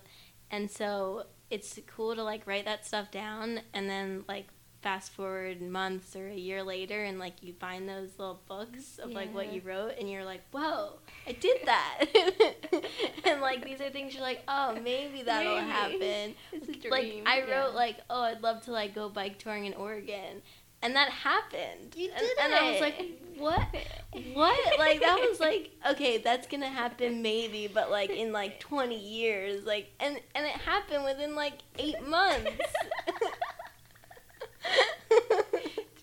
and 0.49 0.69
so 0.71 1.25
it's 1.49 1.77
cool 1.87 2.15
to 2.15 2.23
like 2.23 2.47
write 2.47 2.65
that 2.65 2.85
stuff 2.85 3.11
down, 3.11 3.61
and 3.73 3.89
then 3.89 4.23
like 4.27 4.47
fast 4.81 5.11
forward 5.13 5.61
months 5.61 6.15
or 6.15 6.27
a 6.27 6.35
year 6.35 6.63
later, 6.63 7.03
and 7.03 7.19
like 7.19 7.41
you 7.41 7.53
find 7.53 7.87
those 7.87 8.09
little 8.17 8.41
books 8.47 8.97
of 8.99 9.11
like 9.11 9.33
what 9.33 9.53
you 9.53 9.61
wrote, 9.63 9.93
and 9.99 10.09
you're 10.09 10.25
like, 10.25 10.41
whoa, 10.51 10.93
I 11.27 11.33
did 11.33 11.57
that, 11.65 12.05
and 13.25 13.41
like 13.41 13.63
these 13.63 13.81
are 13.81 13.89
things 13.89 14.13
you're 14.13 14.23
like, 14.23 14.43
oh, 14.47 14.77
maybe 14.81 15.23
that'll 15.23 15.55
Maybe. 15.55 15.69
happen 15.69 16.35
It's 16.51 16.69
a 16.69 16.73
dream. 16.73 16.91
like 16.91 17.23
I 17.25 17.39
yeah. 17.39 17.59
wrote 17.61 17.75
like, 17.75 17.97
oh, 18.09 18.23
I'd 18.23 18.41
love 18.41 18.61
to 18.63 18.71
like 18.71 18.95
go 18.95 19.09
bike 19.09 19.37
touring 19.37 19.65
in 19.65 19.73
Oregon, 19.73 20.41
and 20.81 20.95
that 20.95 21.09
happened. 21.09 21.95
You 21.95 22.09
and, 22.09 22.19
did 22.19 22.37
and 22.39 22.53
I 22.53 22.71
was 22.71 22.81
like, 22.81 23.19
what? 23.37 23.61
What? 24.33 24.59
Like 24.79 25.01
that 25.01 25.19
was 25.19 25.39
like, 25.39 25.71
okay, 25.91 26.17
that's 26.17 26.47
gonna 26.47 26.67
happen 26.67 27.21
maybe, 27.21 27.69
but 27.71 27.91
like 27.91 28.09
in 28.09 28.31
like 28.31 28.59
twenty 28.59 28.97
years, 28.99 29.63
like, 29.63 29.91
and 29.99 30.19
and 30.35 30.45
it 30.45 30.51
happened 30.53 31.03
within 31.03 31.35
like 31.35 31.53
eight 31.77 32.05
months. 32.07 32.49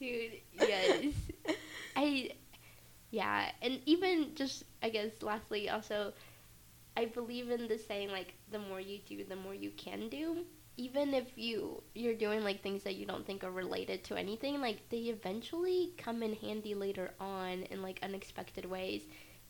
Dude, 0.08 0.40
yes. 0.52 1.14
I 1.96 2.30
yeah, 3.10 3.50
and 3.62 3.80
even 3.86 4.34
just 4.34 4.64
I 4.82 4.90
guess 4.90 5.10
lastly 5.22 5.68
also 5.70 6.12
I 6.96 7.06
believe 7.06 7.50
in 7.50 7.68
the 7.68 7.78
saying 7.78 8.10
like 8.10 8.34
the 8.50 8.58
more 8.58 8.80
you 8.80 8.98
do, 9.06 9.24
the 9.24 9.36
more 9.36 9.54
you 9.54 9.70
can 9.76 10.08
do. 10.08 10.44
Even 10.76 11.14
if 11.14 11.36
you 11.36 11.82
you're 11.94 12.14
doing 12.14 12.44
like 12.44 12.62
things 12.62 12.84
that 12.84 12.96
you 12.96 13.06
don't 13.06 13.26
think 13.26 13.44
are 13.44 13.50
related 13.50 14.04
to 14.04 14.16
anything, 14.16 14.60
like 14.60 14.88
they 14.90 14.98
eventually 15.16 15.92
come 15.98 16.22
in 16.22 16.34
handy 16.34 16.74
later 16.74 17.12
on 17.20 17.64
in 17.64 17.82
like 17.82 18.00
unexpected 18.02 18.64
ways. 18.66 19.02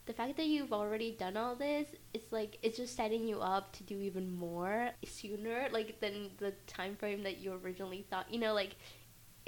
The 0.06 0.14
fact 0.14 0.36
that 0.38 0.46
you've 0.46 0.72
already 0.72 1.12
done 1.12 1.36
all 1.36 1.54
this, 1.56 1.88
it's 2.14 2.32
like 2.32 2.58
it's 2.62 2.78
just 2.78 2.96
setting 2.96 3.28
you 3.28 3.40
up 3.40 3.72
to 3.74 3.84
do 3.84 4.00
even 4.00 4.30
more 4.32 4.90
sooner, 5.04 5.68
like 5.72 6.00
than 6.00 6.30
the 6.38 6.52
time 6.66 6.96
frame 6.96 7.22
that 7.24 7.38
you 7.38 7.52
originally 7.52 8.06
thought. 8.10 8.32
You 8.32 8.40
know, 8.40 8.54
like 8.54 8.76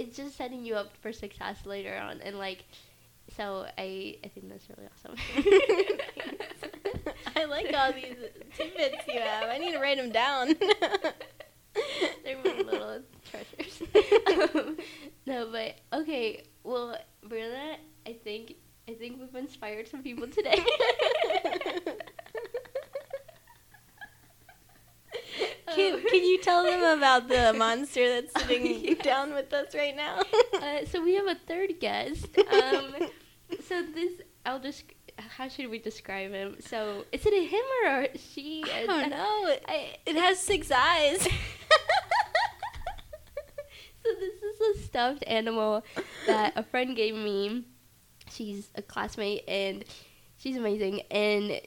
it's 0.00 0.16
just 0.16 0.36
setting 0.36 0.64
you 0.64 0.74
up 0.74 0.96
for 1.02 1.12
success 1.12 1.66
later 1.66 1.94
on 1.94 2.20
and 2.22 2.38
like 2.38 2.64
so 3.36 3.66
i 3.78 4.16
i 4.24 4.28
think 4.28 4.48
that's 4.48 4.66
really 4.70 4.88
awesome 4.88 5.16
I 7.36 7.44
like 7.44 7.72
all 7.74 7.92
these 7.92 8.16
tidbits 8.56 9.06
you 9.08 9.20
have. 9.20 9.48
I 9.48 9.58
need 9.58 9.72
to 9.72 9.78
write 9.78 9.96
them 9.96 10.10
down. 10.10 10.54
they're 12.24 12.36
my 12.44 12.62
little 12.62 13.00
treasures 13.30 13.82
um, 14.54 14.76
no 15.26 15.48
but 15.50 15.76
okay 15.92 16.44
well 16.64 16.96
Brianna, 17.26 17.76
i 18.06 18.12
think 18.12 18.54
i 18.88 18.94
think 18.94 19.20
we've 19.20 19.34
inspired 19.34 19.86
some 19.86 20.02
people 20.02 20.26
today 20.26 20.64
Can, 25.74 26.00
can 26.10 26.24
you 26.24 26.38
tell 26.40 26.64
them 26.64 26.98
about 26.98 27.28
the 27.28 27.52
monster 27.56 28.08
that's 28.20 28.32
sitting 28.46 28.84
Yes. 28.84 28.98
down 29.04 29.32
with 29.34 29.52
us 29.52 29.74
right 29.74 29.94
now? 29.96 30.22
uh, 30.54 30.84
so 30.86 31.02
we 31.02 31.14
have 31.14 31.26
a 31.26 31.34
third 31.46 31.78
guest 31.80 32.26
um 32.52 32.94
so 33.66 33.82
this 33.94 34.12
i'll 34.46 34.60
just 34.60 34.84
how 35.18 35.48
should 35.48 35.68
we 35.70 35.78
describe 35.78 36.32
him 36.32 36.56
so 36.60 37.04
is 37.12 37.26
it 37.26 37.32
a 37.34 37.44
him 37.46 37.64
or 37.84 38.02
a 38.02 38.18
she 38.18 38.64
I 38.72 38.86
don't 38.86 39.10
know. 39.10 39.54
I, 39.68 39.96
It 40.06 40.16
has 40.16 40.38
six 40.38 40.70
eyes. 40.70 41.26
So 44.02 44.08
this 44.18 44.42
is 44.42 44.76
a 44.76 44.82
stuffed 44.82 45.24
animal 45.26 45.84
that 46.26 46.54
a 46.56 46.62
friend 46.62 46.96
gave 46.96 47.14
me. 47.14 47.64
She's 48.30 48.70
a 48.74 48.82
classmate 48.82 49.44
and 49.46 49.84
she's 50.38 50.56
amazing. 50.56 51.02
And 51.10 51.60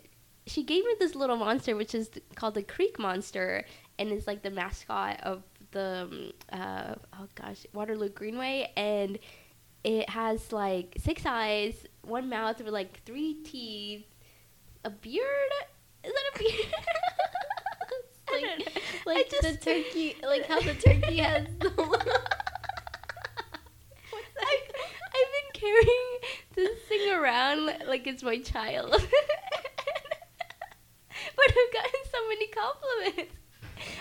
she 0.46 0.64
gave 0.64 0.84
me 0.84 0.96
this 1.00 1.16
little 1.16 1.38
monster, 1.38 1.76
which 1.76 1.96
is 1.96 2.10
th- 2.10 2.26
called 2.36 2.56
the 2.56 2.64
Creek 2.64 3.00
Monster, 3.00 3.66
and 3.98 4.10
it's 4.10 4.28
like 4.28 4.42
the 4.42 4.50
mascot 4.52 5.20
of 5.22 5.44
the 5.72 6.08
um, 6.10 6.32
uh, 6.52 6.96
oh 7.20 7.28
gosh 7.36 7.66
Waterloo 7.74 8.10
Greenway, 8.10 8.72
and 8.76 9.20
it 9.84 10.10
has 10.10 10.52
like 10.52 10.96
six 10.98 11.26
eyes, 11.26 11.86
one 12.02 12.30
mouth 12.30 12.58
with 12.60 12.74
like 12.74 13.02
three 13.06 13.36
teeth, 13.44 14.06
a 14.84 14.90
beard. 14.90 15.52
Is 16.04 16.12
that 16.14 16.36
a 16.36 16.40
beard? 16.40 16.74
I 18.30 18.42
like, 18.42 18.84
like 19.06 19.34
I 19.44 19.52
the 19.52 19.58
turkey, 19.58 20.16
like 20.24 20.46
how 20.46 20.60
the 20.60 20.74
turkey 20.74 21.18
has 21.18 21.48
the. 21.60 21.70
I've, 24.46 24.72
I've 25.16 25.32
been 25.34 25.52
carrying 25.54 26.18
this 26.56 26.80
thing 26.90 27.14
around 27.14 27.88
like 27.88 28.08
it's 28.08 28.24
my 28.24 28.40
child. 28.40 28.96
I've 31.58 31.74
gotten 31.74 32.02
so 32.12 32.28
many 32.30 32.48
compliments. 32.48 33.36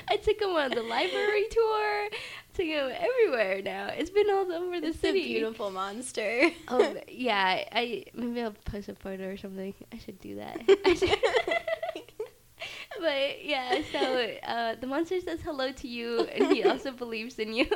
I 0.09 0.17
took 0.17 0.41
him 0.41 0.51
on 0.51 0.71
the 0.71 0.83
library 0.83 1.47
tour. 1.51 2.09
Took 2.55 2.67
him 2.67 2.93
everywhere 2.99 3.63
now. 3.63 3.87
It's 3.89 4.11
been 4.11 4.29
all 4.31 4.53
over 4.53 4.81
the 4.81 4.89
It's 4.89 4.99
a 4.99 5.01
city. 5.01 5.25
beautiful 5.25 5.71
monster. 5.71 6.51
Oh 6.69 6.95
yeah, 7.09 7.65
I 7.73 8.05
maybe 8.15 8.43
I'll 8.43 8.53
post 8.65 8.89
a 8.89 8.95
photo 8.95 9.29
or 9.29 9.37
something. 9.37 9.75
I 9.93 9.99
should 9.99 10.21
do 10.21 10.37
that. 10.37 10.61
Should- 10.99 11.19
but 13.01 13.45
yeah, 13.45 13.81
so 13.91 14.35
uh, 14.47 14.75
the 14.81 14.87
monster 14.87 15.21
says 15.21 15.41
hello 15.43 15.73
to 15.73 15.89
you, 15.89 16.21
and 16.27 16.53
he 16.53 16.63
also 16.65 16.93
believes 16.93 17.39
in 17.39 17.53
you. 17.55 17.67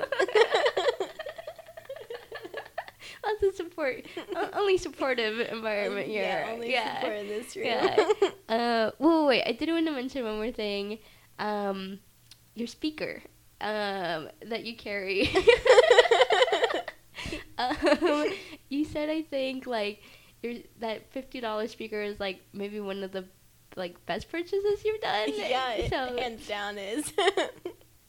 Lots 3.42 3.60
of 3.60 3.66
support, 3.66 4.06
only 4.54 4.76
supportive 4.78 5.40
environment 5.52 6.06
here. 6.08 6.22
Yeah, 6.22 6.50
only 6.52 6.72
yeah. 6.72 7.00
support 7.00 7.18
in 7.18 7.28
this 7.28 7.56
room. 7.56 7.66
Yeah. 7.66 7.96
Uh, 8.48 8.92
whoa, 8.98 9.26
wait, 9.26 9.42
I 9.44 9.50
did 9.52 9.68
want 9.68 9.86
to 9.86 9.92
mention 9.92 10.22
one 10.24 10.36
more 10.36 10.52
thing. 10.52 10.98
Um, 11.40 11.98
your 12.54 12.68
speaker, 12.68 13.20
um, 13.60 14.28
that 14.46 14.64
you 14.64 14.76
carry. 14.76 15.28
um, 17.58 18.32
you 18.68 18.84
said 18.84 19.08
I 19.10 19.22
think 19.22 19.66
like 19.66 20.00
your 20.42 20.54
that 20.80 21.10
fifty 21.12 21.40
dollars 21.40 21.72
speaker 21.72 22.00
is 22.02 22.20
like 22.20 22.40
maybe 22.52 22.78
one 22.80 23.02
of 23.02 23.12
the 23.12 23.24
like 23.76 24.04
best 24.06 24.30
purchases 24.30 24.84
you've 24.84 25.00
done. 25.00 25.30
yeah, 25.34 25.72
it 25.72 25.90
So 25.90 26.16
hands 26.16 26.46
down 26.46 26.78
is. 26.78 27.12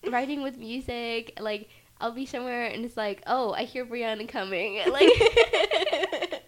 writing 0.09 0.41
with 0.43 0.57
music, 0.57 1.37
like 1.41 1.69
I'll 1.99 2.12
be 2.12 2.25
somewhere 2.25 2.65
and 2.65 2.86
it's 2.86 2.97
like, 2.97 3.23
oh, 3.27 3.53
I 3.53 3.63
hear 3.63 3.86
Brianna 3.86 4.27
coming. 4.27 4.81
Like 4.91 5.10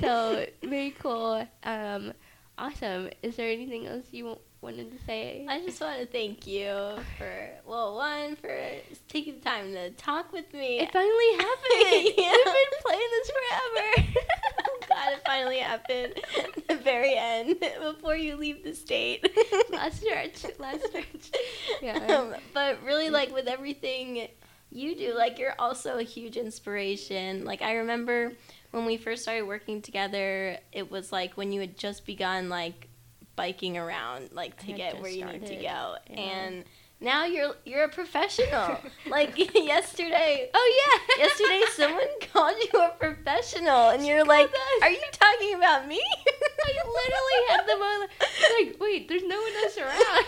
so 0.00 0.46
very 0.62 0.90
cool. 0.98 1.46
Um, 1.62 2.12
awesome. 2.58 3.10
Is 3.22 3.36
there 3.36 3.50
anything 3.50 3.86
else 3.86 4.06
you 4.10 4.38
wanted 4.60 4.90
to 4.98 5.04
say? 5.04 5.46
I 5.48 5.60
just 5.60 5.80
want 5.80 6.00
to 6.00 6.06
thank 6.06 6.46
you 6.46 6.96
for 7.18 7.50
well, 7.66 7.96
one 7.96 8.36
for 8.36 8.58
taking 9.08 9.34
the 9.34 9.40
time 9.40 9.72
to 9.72 9.90
talk 9.90 10.32
with 10.32 10.52
me. 10.52 10.80
it 10.80 10.92
finally 10.92 11.32
happened. 11.36 12.14
Yeah. 12.16 12.32
We've 12.32 12.44
been 12.44 12.80
playing 12.82 13.08
this 13.12 13.30
forever. 13.30 14.12
oh 14.64 14.78
God, 14.88 15.12
it 15.12 15.22
finally 15.26 15.58
happened. 15.58 16.14
the 16.68 16.76
very 16.76 17.14
end, 17.16 17.60
before 17.80 18.16
you 18.16 18.36
leave 18.36 18.64
the 18.64 18.74
state. 18.74 19.26
last 19.70 20.00
stretch. 20.00 20.44
Last 20.58 20.86
stretch. 20.86 21.30
Yeah. 21.82 21.98
Um, 22.16 22.34
but 22.54 22.82
really, 22.82 23.10
like 23.10 23.32
with 23.32 23.46
everything 23.48 24.28
you 24.76 24.94
do, 24.96 25.14
like 25.16 25.38
you're 25.38 25.54
also 25.58 25.98
a 25.98 26.02
huge 26.02 26.36
inspiration. 26.36 27.44
Like 27.44 27.62
I 27.62 27.76
remember 27.76 28.32
when 28.70 28.84
we 28.84 28.96
first 28.96 29.22
started 29.22 29.42
working 29.42 29.82
together, 29.82 30.58
it 30.72 30.90
was 30.90 31.12
like 31.12 31.36
when 31.36 31.52
you 31.52 31.60
had 31.60 31.76
just 31.76 32.04
begun 32.06 32.48
like 32.48 32.88
biking 33.36 33.76
around, 33.76 34.30
like 34.32 34.58
to 34.64 34.72
get 34.72 35.00
where 35.00 35.10
you 35.10 35.24
need 35.24 35.46
to 35.46 35.56
go, 35.56 35.60
yeah. 35.60 36.16
and 36.16 36.64
now 37.00 37.24
you're 37.24 37.54
you're 37.64 37.84
a 37.84 37.88
professional. 37.88 38.78
like 39.08 39.36
yesterday. 39.54 40.50
Oh 40.52 40.82
yeah. 40.82 41.16
Yesterday, 41.26 41.62
someone 41.74 42.08
called 42.32 42.56
you 42.72 42.80
a 42.80 42.90
professional, 42.98 43.90
and 43.90 44.06
you're 44.06 44.24
like, 44.24 44.48
us. 44.48 44.82
"Are 44.82 44.90
you 44.90 45.02
talking 45.12 45.54
about 45.54 45.86
me?" 45.86 46.02
I 46.64 46.72
literally 46.84 47.40
had 47.48 47.66
them 47.66 47.80
on. 47.80 48.08
Like, 48.58 48.76
wait, 48.80 49.08
there's 49.08 49.22
no 49.22 49.40
one 49.40 49.52
else 49.64 49.78
around. 49.78 50.24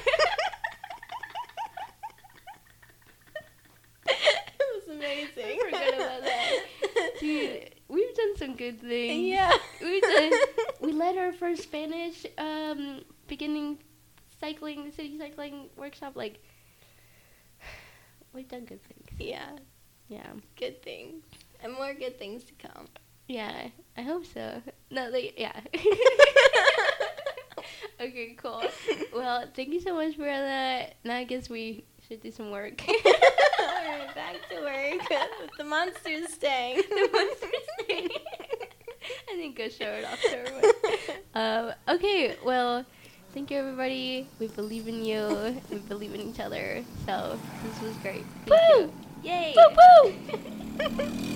it 4.08 4.87
was 4.88 4.98
amazing. 5.12 5.44
I 5.44 5.59
forgot 5.64 5.94
about 5.94 6.23
that. 6.23 6.51
Dude, 7.21 7.71
we've 7.88 8.14
done 8.14 8.37
some 8.37 8.57
good 8.57 8.81
things. 8.81 9.29
Yeah. 9.29 9.53
We 9.81 10.01
did. 10.01 10.33
We 10.81 10.92
led 10.92 11.18
our 11.18 11.33
first 11.33 11.64
Spanish 11.64 12.25
um, 12.38 13.03
beginning 13.27 13.79
cycling, 14.40 14.92
city 14.92 15.18
cycling 15.18 15.68
workshop. 15.77 16.12
Like, 16.14 16.40
we've 18.33 18.49
done 18.49 18.64
good 18.64 18.83
things. 18.85 19.09
Yeah, 19.18 19.49
Yeah. 20.09 20.27
good 20.57 20.83
things. 20.83 21.25
And 21.62 21.73
more 21.73 21.92
good 21.94 22.18
things 22.18 22.44
to 22.44 22.53
come. 22.55 22.87
Yeah, 23.27 23.68
I 23.97 24.03
hope 24.03 24.25
so. 24.27 24.62
No, 24.90 25.11
they, 25.11 25.33
yeah. 25.37 25.61
okay, 28.01 28.37
cool. 28.40 28.62
Well, 29.12 29.44
thank 29.55 29.71
you 29.71 29.81
so 29.81 29.94
much 29.94 30.14
for 30.14 30.23
that. 30.25 30.94
Now 31.05 31.16
I 31.16 31.25
guess 31.25 31.51
we 31.51 31.85
should 32.07 32.23
do 32.23 32.31
some 32.31 32.51
work. 32.53 32.81
Back 34.14 34.37
to 34.50 34.56
work 34.56 35.11
with 35.40 35.50
the 35.58 35.64
monsters 35.64 36.32
staying. 36.32 36.76
the 36.88 37.08
monsters 37.12 37.87
thing. 37.87 38.08
I 39.30 39.37
think 39.37 39.56
go 39.56 39.68
show 39.68 39.87
it 39.87 40.04
off 40.04 40.20
to 40.22 40.38
everyone. 40.38 40.62
Um, 41.34 41.72
okay, 41.87 42.34
well, 42.44 42.84
thank 43.32 43.50
you 43.52 43.58
everybody. 43.58 44.26
We 44.40 44.48
believe 44.48 44.88
in 44.88 45.04
you. 45.04 45.56
We 45.70 45.78
believe 45.78 46.12
in 46.14 46.20
each 46.20 46.40
other. 46.40 46.82
So 47.06 47.38
this 47.62 47.80
was 47.80 47.96
great. 47.98 48.24
Thank 48.46 48.61
Woo! 48.76 48.92
you. 49.22 49.30
Yay! 49.30 49.54
Woo 49.56 50.12
woo! 50.88 51.34